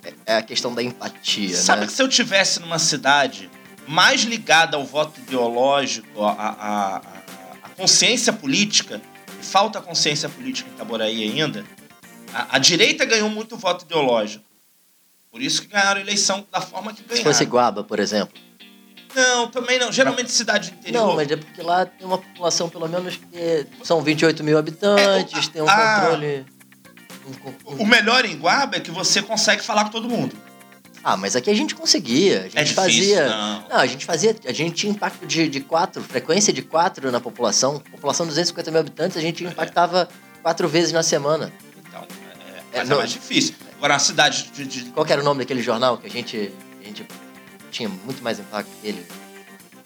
[0.04, 1.86] é- é a questão da empatia, Sabe né?
[1.86, 3.50] que se eu tivesse numa cidade
[3.86, 7.02] mais ligada ao voto ideológico, à, à- à-
[7.64, 9.00] à consciência política,
[9.42, 11.64] falta consciência política em Itaboraí ainda,
[12.32, 14.44] a, a direita ganhou muito voto ideológico.
[15.30, 17.24] Por isso que ganharam a eleição da forma que Se ganharam.
[17.24, 18.34] fosse Guaba, por exemplo.
[19.14, 19.90] Não, também não.
[19.90, 21.06] Geralmente cidade interior.
[21.08, 25.48] Não, mas é porque lá tem uma população, pelo menos, que são 28 mil habitantes,
[25.48, 26.00] É, tem um ah.
[26.02, 26.46] controle.
[27.26, 30.36] um um- O melhor em Guaba é que você consegue falar com todo mundo.
[31.02, 32.40] Ah, mas aqui a gente conseguia.
[32.40, 32.82] A gente É difícil,
[33.16, 33.28] fazia.
[33.28, 33.64] não.
[33.70, 34.36] a gente fazia.
[34.46, 37.78] A gente tinha impacto de, de quatro, frequência de quatro na população.
[37.90, 40.08] População de 250 mil habitantes, a gente impactava
[40.42, 41.52] quatro vezes na semana.
[41.88, 42.06] Então,
[42.72, 42.98] é, É, é não.
[42.98, 43.54] mais difícil.
[43.76, 46.84] Agora, uma cidade de, de Qual era o nome daquele jornal que a gente, a
[46.84, 47.06] gente
[47.70, 49.06] tinha muito mais impacto que ele?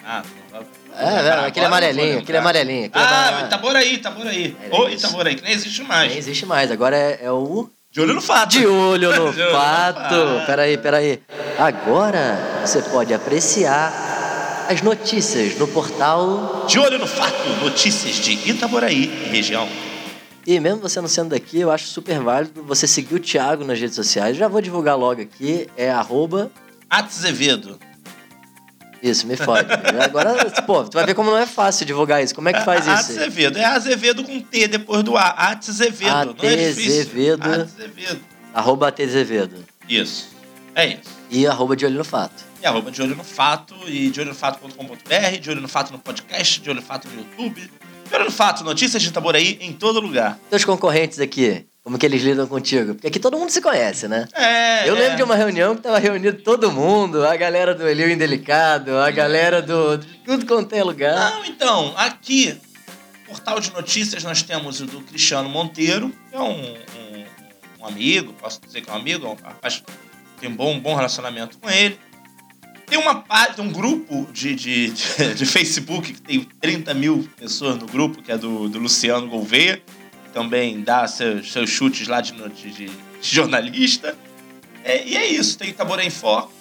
[0.05, 2.87] Ah, não É, é, aquele não vou amarelinho, aquele amarelinho.
[2.87, 4.57] Aquele Ah, Itaboraí, Itaboraí.
[4.63, 5.07] Era Ô, isso.
[5.07, 6.09] Itaboraí, que nem existe mais.
[6.09, 8.49] Nem existe mais, agora é, é o De olho no fato.
[8.53, 9.99] De olho no De olho no fato.
[9.99, 10.47] fato.
[10.47, 11.21] Peraí, peraí.
[11.59, 13.93] Agora você pode apreciar
[14.67, 16.65] as notícias no portal.
[16.67, 17.37] De olho no fato.
[17.63, 19.69] Notícias de Itaboraí e região.
[20.47, 23.79] E mesmo você não sendo daqui, eu acho super válido você seguir o Thiago nas
[23.79, 24.39] redes sociais.
[24.39, 25.69] Já vou divulgar logo aqui.
[25.77, 26.51] É arroba.
[26.89, 27.79] Azevedo.
[29.03, 29.69] Isso, me fode.
[30.01, 32.35] Agora, pô, tu vai ver como não é fácil divulgar isso.
[32.35, 33.13] Como é que faz isso?
[33.21, 33.59] Azevedo.
[33.59, 35.35] É Azevedo com T depois do A.
[35.49, 36.37] Azevedo.
[36.41, 37.01] Não é difícil.
[37.01, 37.51] Azevedo.
[37.51, 38.21] Azevedo.
[38.55, 39.65] Arroba Azevedo.
[39.89, 40.29] Isso.
[40.75, 41.11] É isso.
[41.31, 42.45] E arroba de olho no fato.
[42.63, 45.93] E arroba de olho no fato e de olho no fato.com.br, de olho no fato
[45.93, 47.71] no podcast, de olho no fato no YouTube.
[48.09, 50.39] De olho no fato, notícias de Itaboraí em todo lugar.
[50.49, 52.95] Teus concorrentes aqui, Como que eles lidam contigo?
[52.95, 54.29] Porque aqui todo mundo se conhece, né?
[54.35, 55.01] É, Eu é.
[55.01, 59.11] lembro de uma reunião que tava reunido todo mundo, a galera do Elio Indelicado, a
[59.11, 59.99] galera do.
[60.25, 61.33] tudo quanto é lugar.
[61.33, 62.57] Não, então, aqui,
[63.27, 67.25] portal de notícias, nós temos o do Cristiano Monteiro, que é um, um-
[67.81, 69.83] um amigo, posso dizer que é um amigo, é um rapaz
[70.41, 71.99] tem um bom, um bom relacionamento com ele.
[72.87, 77.77] Tem uma página, um grupo de, de, de, de Facebook que tem 30 mil pessoas
[77.77, 79.83] no grupo, que é do, do Luciano Gouveia,
[80.33, 82.91] também dá seus, seus chutes lá de, de- de
[83.21, 84.17] jornalista.
[84.85, 86.53] É, e é isso, tem Itaboré em Foco.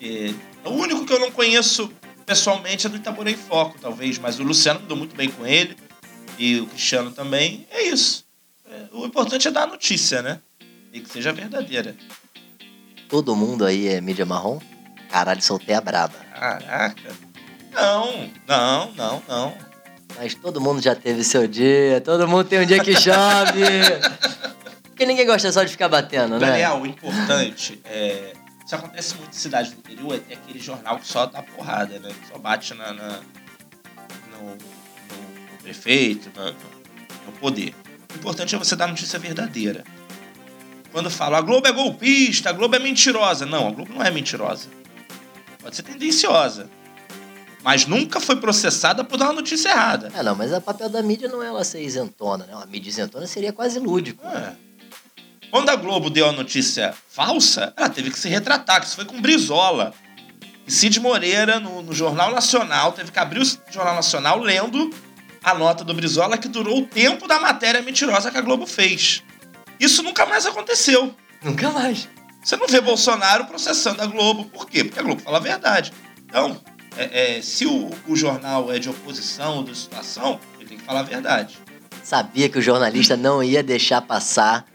[0.00, 0.32] É,
[0.64, 1.92] o único que eu não conheço
[2.26, 5.76] pessoalmente é do Itaboré em Foco, talvez, mas o Luciano deu muito bem com ele
[6.38, 7.66] e o Cristiano também.
[7.70, 8.24] É isso.
[8.68, 10.40] É, o importante é dar a notícia, né?
[10.92, 11.94] E que seja verdadeira.
[13.08, 14.58] Todo mundo aí é mídia marrom?
[15.10, 16.14] Caralho, soltei a braba.
[16.34, 17.10] Caraca.
[17.72, 19.71] Não, não, não, não.
[20.16, 23.62] Mas todo mundo já teve seu dia, todo mundo tem um dia que chove.
[24.84, 26.46] Porque ninguém gosta só de ficar batendo, né?
[26.46, 28.32] Daniel, o importante é.
[28.64, 31.98] Isso acontece muito em cidades do interior, é ter aquele jornal que só dá porrada,
[31.98, 32.10] né?
[32.20, 33.20] Que só bate na, na-
[34.30, 36.56] no, no- prefeito, na- no,
[37.26, 37.74] no poder.
[38.12, 39.82] O importante é você dar notícia verdadeira.
[40.92, 43.46] Quando falam, a Globo é golpista, a Globo é mentirosa.
[43.46, 44.68] Não, a Globo não é mentirosa.
[45.60, 46.68] Pode ser tendenciosa.
[47.62, 50.10] Mas nunca foi processada por dar uma notícia errada.
[50.14, 52.54] É, não, mas o papel da mídia não é ela ser isentona, né?
[52.54, 54.26] Uma mídia isentona seria quase lúdico.
[54.26, 54.54] É.
[55.50, 59.04] Quando a Globo deu a notícia falsa, ela teve que se retratar, que isso foi
[59.04, 59.92] com Brizola.
[60.66, 64.90] E Cid Moreira, no, no Jornal Nacional, teve que abrir o Jornal Nacional lendo
[65.44, 69.22] a nota do Brizola que durou o tempo da matéria mentirosa que a Globo fez.
[69.78, 71.14] Isso nunca mais aconteceu.
[71.42, 72.08] Nunca mais.
[72.42, 74.44] Você não vê Bolsonaro processando a Globo.
[74.46, 74.84] Por quê?
[74.84, 75.92] Porque a Globo fala a verdade.
[76.24, 76.60] Então,
[76.96, 80.84] é- é, se o, o jornal é de oposição ou de situação, ele tem que
[80.84, 81.58] falar a verdade.
[82.02, 84.66] Sabia que o jornalista não ia deixar passar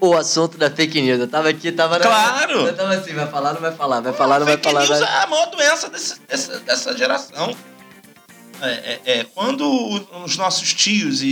[0.00, 1.20] o assunto da fake news.
[1.20, 1.98] Eu tava aqui, tava...
[1.98, 2.66] na- Claro!
[2.66, 4.86] Eu tava assim, vai falar, não vai falar, vai falar, não vai Fake falar.
[4.86, 7.54] news vai- é a maior doença desse- dessa, dessa geração.
[8.62, 9.68] É, é- é, quando
[10.24, 11.26] os nossos tios e,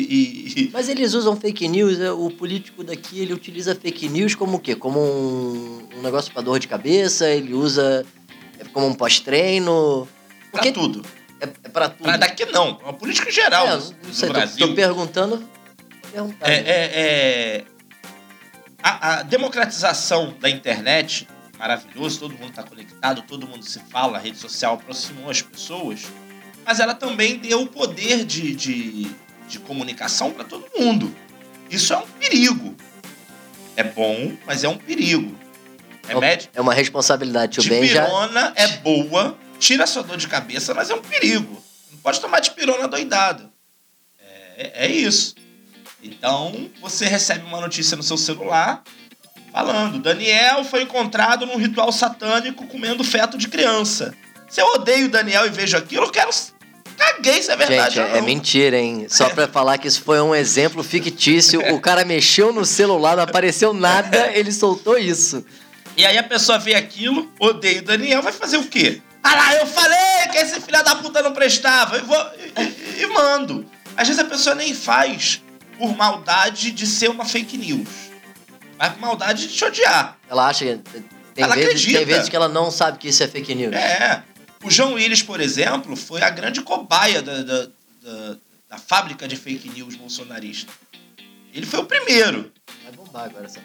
[0.56, 4.56] e- Mas eles usam fake news, é, o político daqui, ele utiliza fake news como
[4.56, 4.74] o quê?
[4.74, 8.04] Como um, um negócio pra dor de cabeça, ele usa
[8.72, 10.08] como um pós-treino.
[10.50, 11.04] pra Porque tudo.
[11.40, 12.02] é, é pra tudo.
[12.04, 12.78] Pra daqui não.
[12.80, 14.68] É uma política geral É, do, sei, Brasil.
[14.68, 15.48] Tô, perguntando.
[16.11, 16.50] perguntando.
[16.50, 17.64] É, é- é-
[18.82, 24.20] a, a democratização da internet, maravilhoso, todo mundo está conectado, todo mundo se fala, a
[24.20, 26.02] rede social aproximou as pessoas,
[26.64, 29.11] mas ela também deu o poder de, de,
[29.48, 31.14] de comunicação para todo mundo.
[31.70, 32.74] Isso é um perigo.
[33.76, 35.32] É bom, mas é um perigo.
[36.07, 37.61] Remédio É uma responsabilidade.
[37.61, 38.05] Tio Ben já.
[38.05, 41.62] pirona é boa, tira sua dor de cabeça, mas é um perigo.
[41.91, 43.51] Não pode tomar de pirona doidado.
[44.57, 45.35] É, é isso.
[46.03, 48.83] Então, você recebe uma notícia no seu celular
[49.53, 54.15] falando: Daniel foi encontrado num ritual satânico comendo feto de criança.
[54.49, 56.31] Se eu odeio o Daniel e vejo aquilo, eu quero.
[56.97, 59.07] Caguei se é verdade Gente, é, é mentira, hein?
[59.09, 61.61] Só pra falar que isso foi um exemplo fictício.
[61.75, 65.45] O cara mexeu no celular, não apareceu nada, ele soltou isso.
[65.96, 69.02] E aí a pessoa vê aquilo, odeia o Daniel, vai fazer o quê?
[69.22, 71.98] Ah lá, eu falei que esse filho da puta não prestava.
[71.98, 72.16] E, vou,
[72.98, 73.68] e, e- mando.
[73.96, 75.40] Às vezes a pessoa nem faz
[75.78, 77.88] por maldade de ser uma fake news.
[78.78, 80.18] Mas por maldade de te odiar.
[80.28, 80.76] Ela acha que.
[81.35, 81.98] Tem, Ela vezes, acredita.
[81.98, 83.74] tem vezes que ela não sabe que isso é fake news.
[83.74, 84.22] É.
[84.64, 87.62] O João Willis, por exemplo, foi a grande cobaia da, da,
[88.02, 88.37] da-
[88.70, 90.72] da fábrica de fake news bolsonarista.
[91.52, 92.50] Ele foi o primeiro.
[92.83, 93.61] Vai bombar agora essa.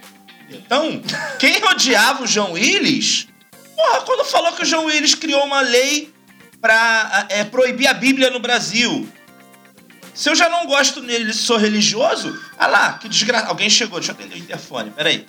[0.50, 1.02] Então,
[1.40, 3.28] quem odiava o João Willis,
[3.76, 6.14] porra, quando falou que o João Willis criou uma lei
[6.62, 9.08] pra é, proibir a Bíblia no Brasil.
[10.14, 13.48] Se eu já não gosto nele, sou religioso, ah lá, que desgraça.
[13.48, 15.26] Alguém chegou, deixa eu atender o interfone, peraí.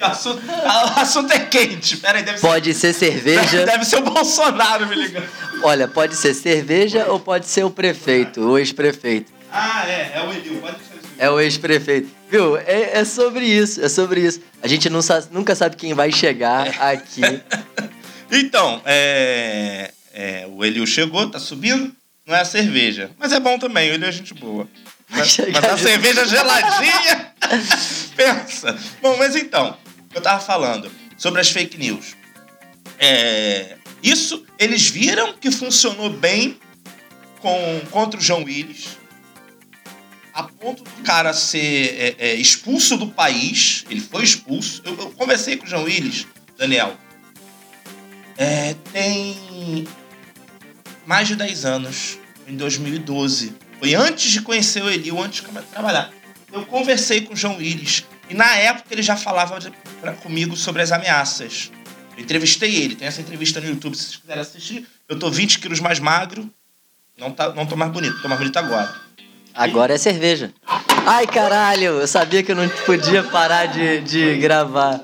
[0.00, 2.46] O assunto, o assunto é quente, peraí, deve ser.
[2.46, 3.66] Pode ser cerveja.
[3.66, 5.28] Deve ser o Bolsonaro me ligando.
[5.62, 9.32] Olha, pode ser cerveja ou pode ser o prefeito, o ex-prefeito.
[9.52, 10.88] Ah, é, é o Edil, pode isso.
[11.18, 12.17] É o ex-prefeito.
[12.30, 12.56] Viu?
[12.58, 14.40] É, é sobre isso, é sobre isso.
[14.62, 17.20] A gente não sa- nunca sabe quem vai chegar aqui.
[18.30, 21.90] Então, é, é, o Elio chegou, tá subindo.
[22.26, 23.10] Não é a cerveja.
[23.18, 24.68] Mas é bom também, o Elio é gente boa.
[25.08, 27.32] Mas, mas a cerveja geladinha.
[28.14, 28.78] Pensa.
[29.00, 29.74] Bom, mas então,
[30.14, 32.14] eu tava falando sobre as fake news.
[32.98, 36.58] É, isso, eles viram que funcionou bem
[37.40, 38.97] com, contra o João Willis.
[40.38, 43.84] A ponto do cara ser é, é, expulso do país.
[43.90, 44.80] Ele foi expulso.
[44.84, 46.96] Eu, eu conversei com o João Willis, Daniel.
[48.36, 49.84] É, tem
[51.04, 53.52] mais de 10 anos, em 2012.
[53.80, 56.12] Foi antes de conhecer o Elio, antes de trabalhar.
[56.52, 58.04] eu conversei com o João Willis.
[58.30, 61.72] E na época ele já falava de- pra- comigo sobre as ameaças.
[62.16, 64.86] Eu entrevistei ele, tem essa entrevista no YouTube, se vocês quiserem assistir.
[65.08, 66.48] Eu tô 20 quilos mais magro,
[67.18, 68.94] não, tá, não tô mais bonito, tô mais bonito agora.
[69.58, 70.52] Agora é cerveja.
[71.04, 75.00] Ai, caralho, eu sabia que eu não podia parar de, de gravar.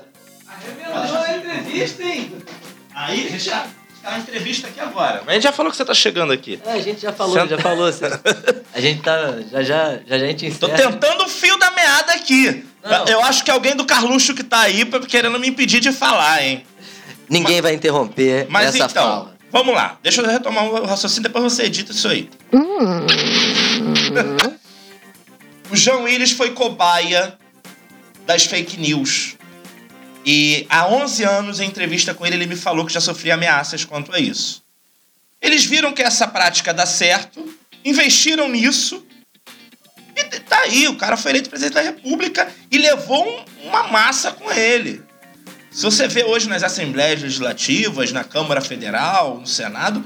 [2.93, 3.67] Aí, a gente já
[4.01, 5.21] tá na entrevista aqui agora.
[5.25, 6.59] Mas a gente já falou que você tá chegando aqui.
[6.65, 7.89] É, a gente já falou, Senta- já falou.
[8.73, 9.17] A gente tá.
[9.51, 10.91] Já já, já, já a gente Tô encerra.
[10.91, 12.65] tentando o fio da meada aqui.
[12.83, 13.05] Não.
[13.07, 16.41] Eu acho que alguém do Carluxo que tá aí pra- querendo me impedir de falar,
[16.43, 16.65] hein?
[17.27, 19.34] Ninguém vai interromper Mas essa então, fala.
[19.55, 19.97] Vamos lá.
[20.03, 22.29] Deixa eu retomar o raciocínio, depois você edita isso aí.
[25.71, 27.37] o João Willis foi cobaia
[28.25, 29.35] das fake news.
[30.25, 33.85] E há 11 anos, em entrevista com ele, ele me falou que já sofria ameaças
[33.85, 34.63] quanto a isso.
[35.41, 37.47] Eles viram que essa prática dá certo,
[37.83, 39.05] investiram nisso,
[40.17, 44.31] e tá aí, o cara foi eleito presidente da República e levou um- uma massa
[44.31, 45.03] com ele.
[45.75, 50.01] Se você vê hoje nas assembleias legislativas, na Câmara Federal, no Senado,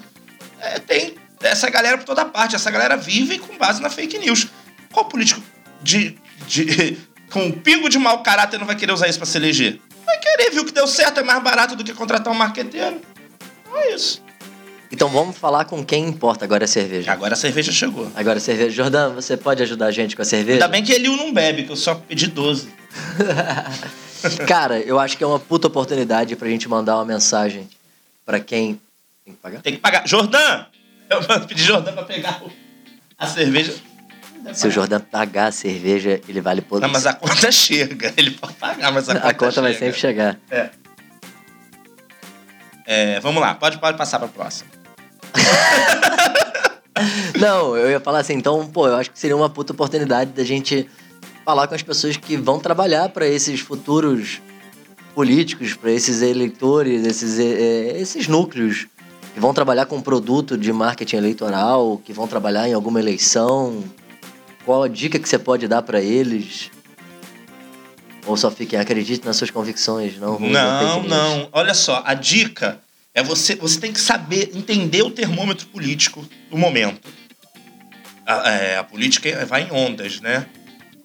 [0.60, 2.56] é, tem essa galera por toda parte.
[2.56, 4.48] Essa galera vive com base na fake news.
[4.92, 5.44] Qual político
[5.84, 6.98] de, de-
[7.32, 9.80] com um pingo de mau caráter não vai querer usar isso pra se eleger?
[10.08, 13.00] Vai querer, viu que deu certo, é mais barato do que contratar um marqueteiro.
[13.62, 14.24] Então é isso.
[14.92, 17.12] Então vamos falar com quem importa agora a cerveja.
[17.12, 18.12] Agora a cerveja chegou.
[18.16, 18.72] Agora a cerveja.
[18.72, 20.56] Jordan, você pode ajudar a gente com a cerveja?
[20.56, 22.70] Ainda bem que ele não bebe, que eu só pedi 12.
[24.48, 27.70] Cara, eu acho que é uma puta oportunidade pra gente mandar uma mensagem
[28.26, 28.80] pra quem.
[29.26, 29.62] Tem que pagar?
[29.62, 30.08] Tem que pagar.
[30.08, 30.66] Jordan!
[31.10, 32.52] Eu pedi Jordan pra pegar o-
[33.18, 33.74] a cerveja.
[34.54, 38.14] Se o Jordan pagar a cerveja, ele vale por Não, mas a conta chega.
[38.16, 39.86] Ele pode pagar, mas a conta, a conta vai chega.
[39.86, 40.40] sempre chegar.
[40.50, 40.70] É.
[42.86, 44.70] É, vamos lá, pode, pode passar pra próxima.
[47.40, 50.44] Não, eu ia falar assim, então, pô, eu acho que seria uma puta oportunidade da
[50.44, 50.90] gente
[51.50, 54.40] falar com as pessoas que vão trabalhar pra esses futuros
[55.16, 58.86] políticos, pra esses eleitores, esses, eh, eh, esses núcleos
[59.34, 63.84] que vão trabalhar com produto de marketing eleitoral, que vão trabalhar em alguma eleição.
[64.64, 66.70] Qual a dica que você pode dar pra eles?
[68.28, 71.50] Ou só fiquem, acredite nas suas convicções, não Não, não.
[71.52, 72.80] Olha só, a dica
[73.12, 77.10] é você, você tem que saber, entender o termômetro político do momento.
[78.24, 80.46] A, é, a política vai em ondas, né?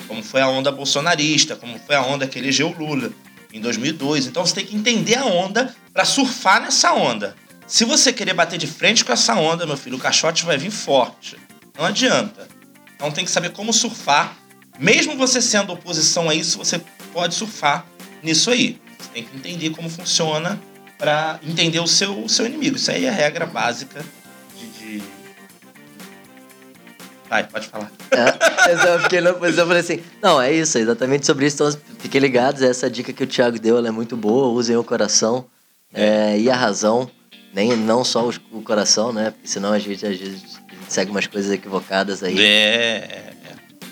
[0.07, 3.11] Como foi a onda bolsonarista, como foi a onda que elegeu o Lula
[3.53, 4.27] em 2002.
[4.27, 7.37] Então você tem que entender a onda para surfar nessa onda.
[7.67, 10.71] Se você querer bater de frente com essa onda, meu filho, o caixote vai vir
[10.71, 11.37] forte.
[11.77, 12.47] Não adianta.
[12.95, 14.37] Então tem que saber como surfar.
[14.79, 16.81] Mesmo você sendo oposição a isso, você
[17.13, 17.87] pode surfar
[18.23, 18.81] nisso aí.
[18.99, 20.61] Você tem que entender como funciona
[20.99, 22.77] para entender o seu, o seu inimigo.
[22.77, 24.05] Isso aí é a regra básica
[24.59, 24.99] de.
[24.99, 25.24] de...
[27.29, 27.91] Vai, pode falar.
[28.11, 31.57] É, eu só fiquei eu falei assim, não, é isso, é exatamente sobre isso.
[31.63, 34.85] Então fiquem ligados, essa dica que o Thiago deu, ela é muito boa, usem o
[34.85, 35.47] coração
[35.93, 37.11] é, e a razão,
[37.53, 39.31] nem, não só os- o coração, né?
[39.31, 42.37] Porque senão a gente, às vezes, a gente segue umas coisas equivocadas aí.
[42.45, 43.33] É.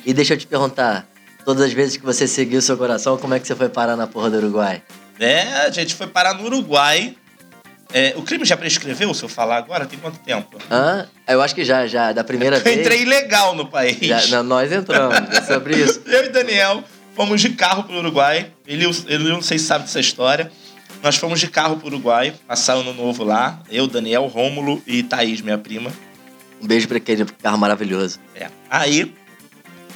[0.05, 1.07] E deixa eu te perguntar,
[1.45, 3.97] todas as vezes que você seguiu o seu coração, como é que você foi parar
[3.97, 4.83] na porra do Uruguai?
[5.19, 7.17] É, a gente foi parar no Uruguai.
[7.93, 9.85] É, o crime já prescreveu, se eu falar agora?
[9.87, 10.59] Tem quanto tempo?
[10.71, 11.07] Hã?
[11.29, 12.79] Eu acho que já, já, da primeira Eu vez.
[12.79, 13.99] entrei ilegal no país.
[14.01, 16.01] Já, não, nós entramos, é sobre isso.
[16.07, 16.83] Eu e Daniel
[17.15, 18.51] fomos de carro pro Uruguai.
[18.67, 20.51] Ele, ele não sei se sabe dessa história.
[21.03, 23.61] Nós fomos de carro pro Uruguai, passar ano novo lá.
[23.71, 25.91] Eu, Daniel, Rômulo e Thaís, minha prima.
[26.61, 28.21] Um beijo pra aquele carro maravilhoso.
[28.37, 28.47] É.
[28.71, 29.13] Aí,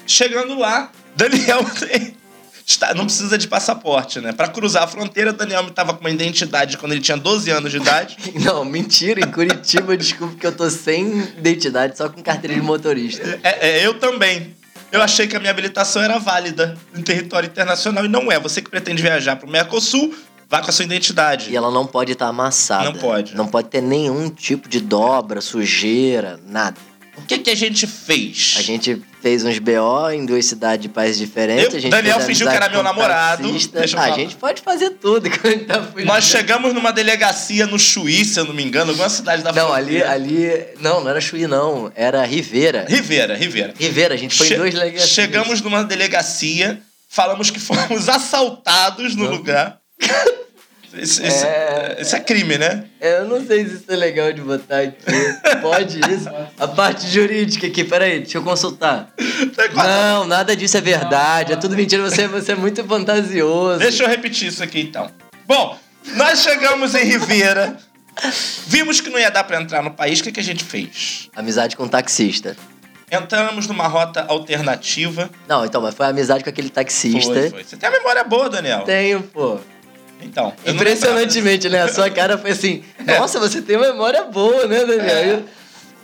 [0.06, 1.60] chegando lá, Daniel
[2.66, 4.32] está- não precisa de passaporte, né?
[4.32, 7.70] Pra cruzar a fronteira, Daniel me tava com uma identidade quando ele tinha 12 anos
[7.70, 8.16] de idade.
[8.44, 9.20] Não, mentira.
[9.20, 13.38] Em Curitiba, desculpa que eu tô sem identidade, só com carteira de motorista.
[13.42, 14.54] É, é, eu também.
[14.92, 18.38] Eu achei que a minha habilitação era válida em território internacional e não é.
[18.38, 20.14] Você que pretende viajar pro Mercosul,
[20.48, 21.50] vá com a sua identidade.
[21.50, 22.84] E ela não pode estar amassada.
[22.84, 23.34] Não pode.
[23.34, 26.76] Não pode ter nenhum tipo de dobra, sujeira, nada.
[27.16, 28.54] O que, que a gente fez?
[28.58, 31.72] A gente fez uns BO em duas cidades de países diferentes.
[31.72, 33.48] Eu- a gente Daniel fingiu que era meu namorado.
[33.96, 36.06] Ah, a gente pode fazer tudo quando a gente tá fugindo.
[36.06, 39.72] Nós chegamos numa delegacia no Chuí, se eu não me engano, alguma cidade da Não,
[39.72, 40.48] ali, ali...
[40.80, 41.90] Não, não era Chuí, não.
[41.96, 42.84] Era Rivera.
[42.88, 43.74] Rivera, Rivera.
[43.78, 45.10] Rivera, a gente foi Che- em duas delegacias.
[45.10, 49.30] Chegamos numa delegacia, falamos que fomos assaltados no Não.
[49.32, 49.78] lugar.
[50.98, 51.96] Isso, É.
[52.00, 52.84] isso é crime, né?
[53.00, 54.96] É, Eu não sei se isso é legal de botar aqui.
[55.62, 56.28] Pode isso?
[56.58, 59.12] A parte jurídica aqui, peraí, deixa eu consultar.
[59.74, 61.52] Não, nada disso é verdade.
[61.52, 62.02] É tudo mentira.
[62.02, 63.78] Você, você é muito fantasioso.
[63.80, 65.10] Deixa eu repetir isso aqui então.
[65.46, 65.78] Bom,
[66.14, 67.76] nós chegamos em Rivera,
[68.66, 71.28] vimos que não ia dar pra entrar no país, o que, que a gente fez?
[71.36, 72.56] Amizade com taxista.
[73.12, 75.30] entramos numa rota alternativa.
[75.46, 77.32] Não, então, mas foi amizade com aquele taxista.
[77.32, 77.64] Foi, foi.
[77.64, 78.82] Você tem a memória boa, Daniel?
[78.82, 79.58] Tenho, pô.
[80.20, 80.52] Então.
[80.66, 81.82] Impressionantemente, né?
[81.82, 82.82] A sua cara foi assim,
[83.18, 85.38] nossa, você tem memória boa, né, Daniel?
[85.38, 85.42] É.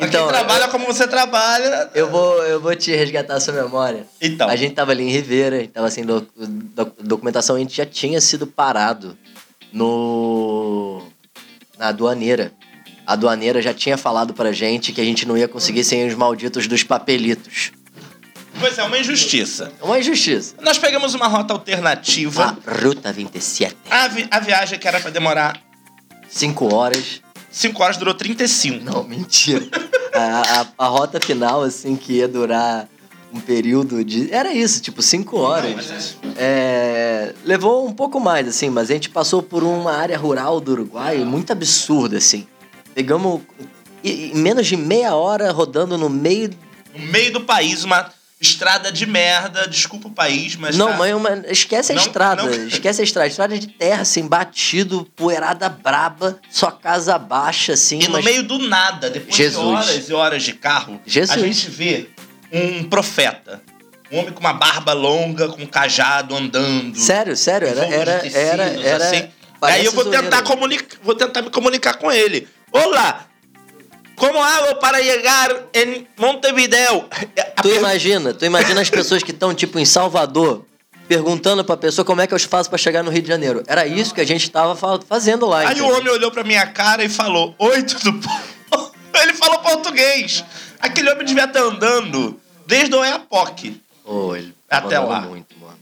[0.00, 1.90] Então, quem trabalha como você trabalha.
[1.94, 4.04] eu vou, eu vou te resgatar a sua memória.
[4.20, 4.48] Então.
[4.48, 7.76] A gente tava ali em Ribeira, a gente tava assim, doc- doc- documentação, a gente
[7.76, 9.16] já tinha sido parado
[9.72, 11.02] no
[11.78, 12.52] na aduaneira.
[13.06, 16.14] A aduaneira já tinha falado pra gente que a gente não ia conseguir sem os
[16.14, 17.72] malditos dos papelitos.
[18.60, 19.72] Pois é, uma injustiça.
[19.80, 20.54] É uma injustiça.
[20.62, 22.56] Nós pegamos uma rota alternativa.
[22.66, 23.74] A Ruta 27.
[23.90, 25.60] A, vi- a viagem que era pra demorar
[26.28, 27.20] Cinco horas.
[27.50, 28.82] 5 horas durou 35.
[28.84, 29.66] Não, mentira.
[30.14, 32.88] a, a, a rota final, assim, que ia durar
[33.32, 34.32] um período de.
[34.32, 36.16] Era isso, tipo, cinco horas.
[36.36, 40.72] É, levou um pouco mais, assim, mas a gente passou por uma área rural do
[40.72, 42.46] Uruguai muito absurda, assim.
[42.94, 43.40] Pegamos.
[44.04, 46.50] Em menos de meia hora rodando no meio.
[46.96, 48.10] No meio do país, uma
[48.42, 49.66] estrada de merda.
[49.68, 50.76] Desculpa o país, mas.
[50.76, 51.44] não, tá- mãe, uma...
[51.48, 52.42] esquece a Não, estrada.
[52.42, 52.66] não.
[52.66, 53.28] Esquece a estrada.
[53.28, 58.00] Estrada de terra, assim, batido, poeirada braba, só casa baixa, assim.
[58.02, 59.62] E no mas- meio do nada, depois Jesus.
[59.64, 61.38] de horas e horas de carro, Jesus.
[61.42, 62.10] a gente vê
[62.52, 63.62] um profeta.
[64.10, 66.98] Um homem com uma barba longa, com um cajado andando.
[66.98, 67.86] Sério, sério, era.
[67.86, 68.18] Era.
[68.18, 68.62] tecidos, Era.
[68.82, 69.28] era assim.
[69.58, 72.46] parece Aí eu vou tentar, comunicar, vou tentar me comunicar com ele.
[72.70, 73.26] Olá!
[74.22, 77.06] Como hago para chegar em Montevideo?
[77.56, 80.64] A Tu imagina, tu imagina as pessoas que estão, tipo, em Salvador,
[81.08, 83.64] perguntando pra pessoa como é que eu faço pra chegar no Rio de Janeiro.
[83.66, 85.58] Era isso que a gente tava fa- fazendo lá.
[85.60, 85.88] Aí o entendeu?
[85.96, 88.90] homem olhou pra minha cara e falou: Oi, tudo bom?
[89.20, 90.44] Ele falou português.
[90.78, 93.80] Aquele homem devia estar andando desde o Oiapoque.
[94.04, 95.20] Ô, ele Até lá.
[95.22, 95.78] muito, mano.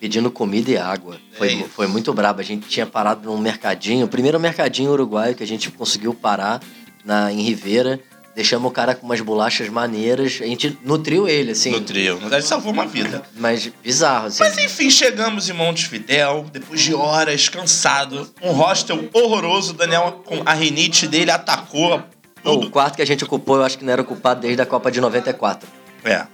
[0.00, 1.18] Pedindo comida e água.
[1.36, 2.40] Foi, É foi muito brabo.
[2.40, 6.60] A gente tinha parado num mercadinho, o primeiro mercadinho uruguaio que a gente conseguiu parar
[7.04, 8.00] na, em Ribeira.
[8.34, 10.38] Deixamos o cara com umas bolachas maneiras.
[10.42, 11.70] A gente nutriu ele, assim.
[11.70, 12.14] No trio.
[12.14, 13.22] Na verdade, salvou uma vida.
[13.36, 14.42] Mas bizarro, assim.
[14.42, 18.28] Mas enfim, chegamos em Montevidéu, depois de horas, cansado.
[18.42, 19.70] Um hostel horroroso.
[19.70, 22.02] O Daniel, com a rinite dele, atacou
[22.42, 22.66] tudo.
[22.66, 24.90] o quarto que a gente ocupou, eu acho que não era ocupado desde a Copa
[24.90, 25.68] de 94.
[26.04, 26.26] É.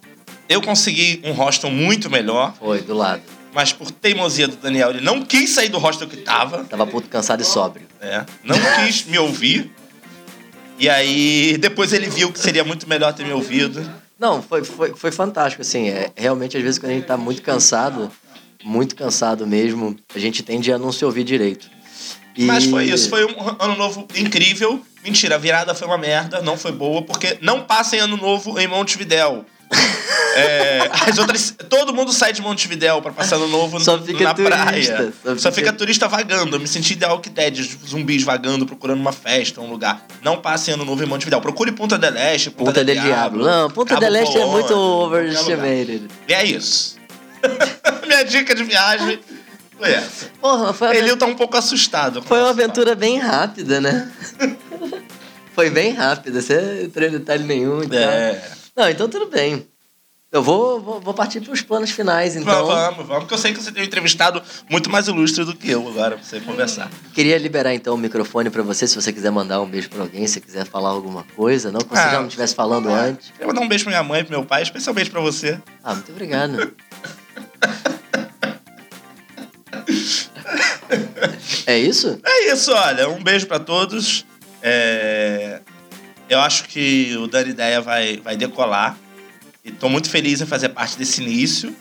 [0.49, 3.23] Eu consegui um hostel muito melhor, Foi, do lado.
[3.55, 6.65] mas por teimosia do Daniel, ele não quis sair do hostel que tava.
[6.65, 7.87] Tava puto, cansado e sóbrio.
[8.01, 9.71] É, não quis me ouvir.
[10.81, 13.81] E aí, depois ele viu que seria muito melhor ter me ouvido.
[14.19, 15.89] Não, foi, foi, foi fantástico, assim.
[15.91, 18.11] É, realmente, às vezes, quando a gente tá muito cansado,
[18.65, 21.69] muito cansado mesmo, a gente tende a não se ouvir direito.
[22.37, 24.81] E- Mas foi isso, foi um ano novo incrível.
[25.05, 28.67] Mentira, a virada foi uma merda, não foi boa, porque não passem ano novo em
[28.67, 29.45] Montevidéu.
[30.35, 34.55] É, as outras, todo mundo sai de Montevidéu pra passar ano novo fica na turista,
[34.95, 35.13] praia.
[35.25, 35.73] só Só, fica- fica...
[35.73, 36.57] turista vagando.
[36.57, 40.05] Eu me senti ideal que Ted, zumbis vagando, procurando uma festa, um lugar.
[40.23, 41.41] Não passem ano novo em Montevidéu.
[41.41, 43.45] Procure Punta del Este, Punta, Punta del del Diablo.
[43.45, 46.09] Não, Punta Cabo del Este é muito overestimated.
[46.29, 46.97] E é isso.
[48.07, 49.19] Minha dica de viagem
[49.79, 50.27] foi essa.
[50.41, 52.23] Porra, foi Ele tá um pouco assustado.
[52.23, 54.11] foi uma aventura bem rápida, né?
[55.55, 57.89] foi bem rápida, não entrou em detalhe nenhum papo.
[58.41, 58.60] tal.
[58.81, 58.85] É.
[58.85, 59.67] Não, então tudo bem.
[60.33, 62.65] Eu vou, vou, vou partir pros planos finais, então.
[62.65, 65.57] Vamos, vamos, vamos, porque eu sei que você tem um entrevistado muito mais ilustre do
[65.57, 66.89] que eu agora pra você conversar.
[67.13, 70.25] Queria liberar então o microfone pra você, se você quiser mandar um beijo pra alguém,
[70.29, 73.33] se quiser falar alguma coisa, não que você Ah, já não estivesse falando Ah, antes.
[73.33, 75.59] Queria mandar um beijo pra minha mãe, pro meu pai, especialmente pra você.
[75.83, 76.73] Ah, muito obrigado.
[81.67, 82.21] é isso?
[82.25, 84.25] É isso, olha, um beijo pra todos.
[84.63, 85.61] É,
[86.31, 88.97] Eu acho que o Dani Ideia vai, vai decolar.
[89.65, 91.75] E tô muito feliz em fazer parte desse início.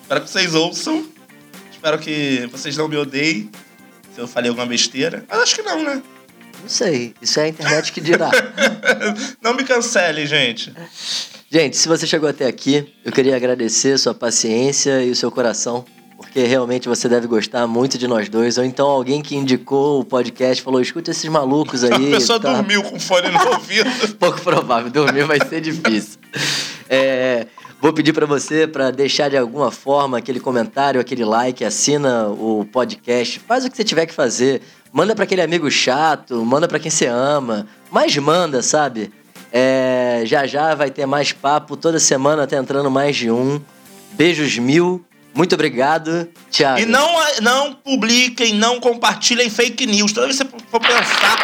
[0.00, 1.06] Espero que vocês ouçam.
[1.70, 3.50] Espero que vocês não me odeiem
[4.14, 5.26] se eu falei alguma besteira.
[5.28, 6.02] Mas acho que não, né?
[6.62, 7.14] Não sei.
[7.20, 8.30] Isso é a internet que dirá.
[9.42, 10.72] não me cancele, gente.
[11.50, 15.84] Gente, se você chegou até aqui, eu queria agradecer sua paciência e o seu coração,
[16.32, 18.56] porque realmente você deve gostar muito de nós dois.
[18.56, 22.08] Ou então alguém que indicou o podcast falou: escuta esses malucos aí.
[22.08, 22.54] A pessoa tá?
[22.54, 23.90] dormiu com fone no ouvido.
[24.18, 26.18] Pouco provável, dormir vai ser difícil.
[26.88, 27.46] É,
[27.82, 32.66] vou pedir pra você para deixar de alguma forma aquele comentário, aquele like, assina o
[32.72, 34.62] podcast, faz o que você tiver que fazer.
[34.90, 39.12] Manda pra aquele amigo chato, manda pra quem você ama, mas manda, sabe?
[39.52, 43.60] É, já já vai ter mais papo, toda semana tá entrando mais de um.
[44.14, 45.02] Beijos mil,
[45.34, 46.80] muito obrigado, Thiago.
[46.80, 47.08] E não,
[47.40, 50.12] não publiquem, não compartilhem fake news.
[50.12, 51.38] Toda vez que você for pensar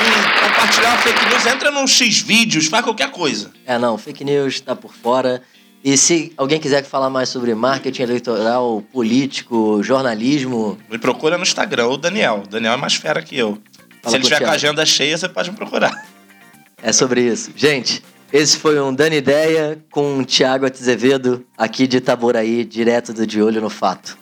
[0.00, 3.50] em compartilhar uma fake news, entra no X vídeos, faz qualquer coisa.
[3.66, 5.42] É, não, fake news tá por fora.
[5.82, 11.86] E se alguém quiser falar mais sobre marketing eleitoral, político, jornalismo, Me procura no Instagram,
[11.86, 12.42] o Daniel.
[12.44, 13.58] O Daniel é mais fera que eu.
[14.02, 16.06] Fala Se ele tiver com a agenda cheia, você pode me procurar.
[16.82, 17.52] é sobre isso.
[17.56, 18.02] Gente,
[18.32, 23.40] Esse foi um Dani Ideia com o Thiago Azevedo, aqui de Itaboraí, direto do De
[23.40, 24.18] Olho no Fato.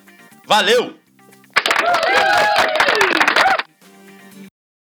[0.46, 0.94] Valeu!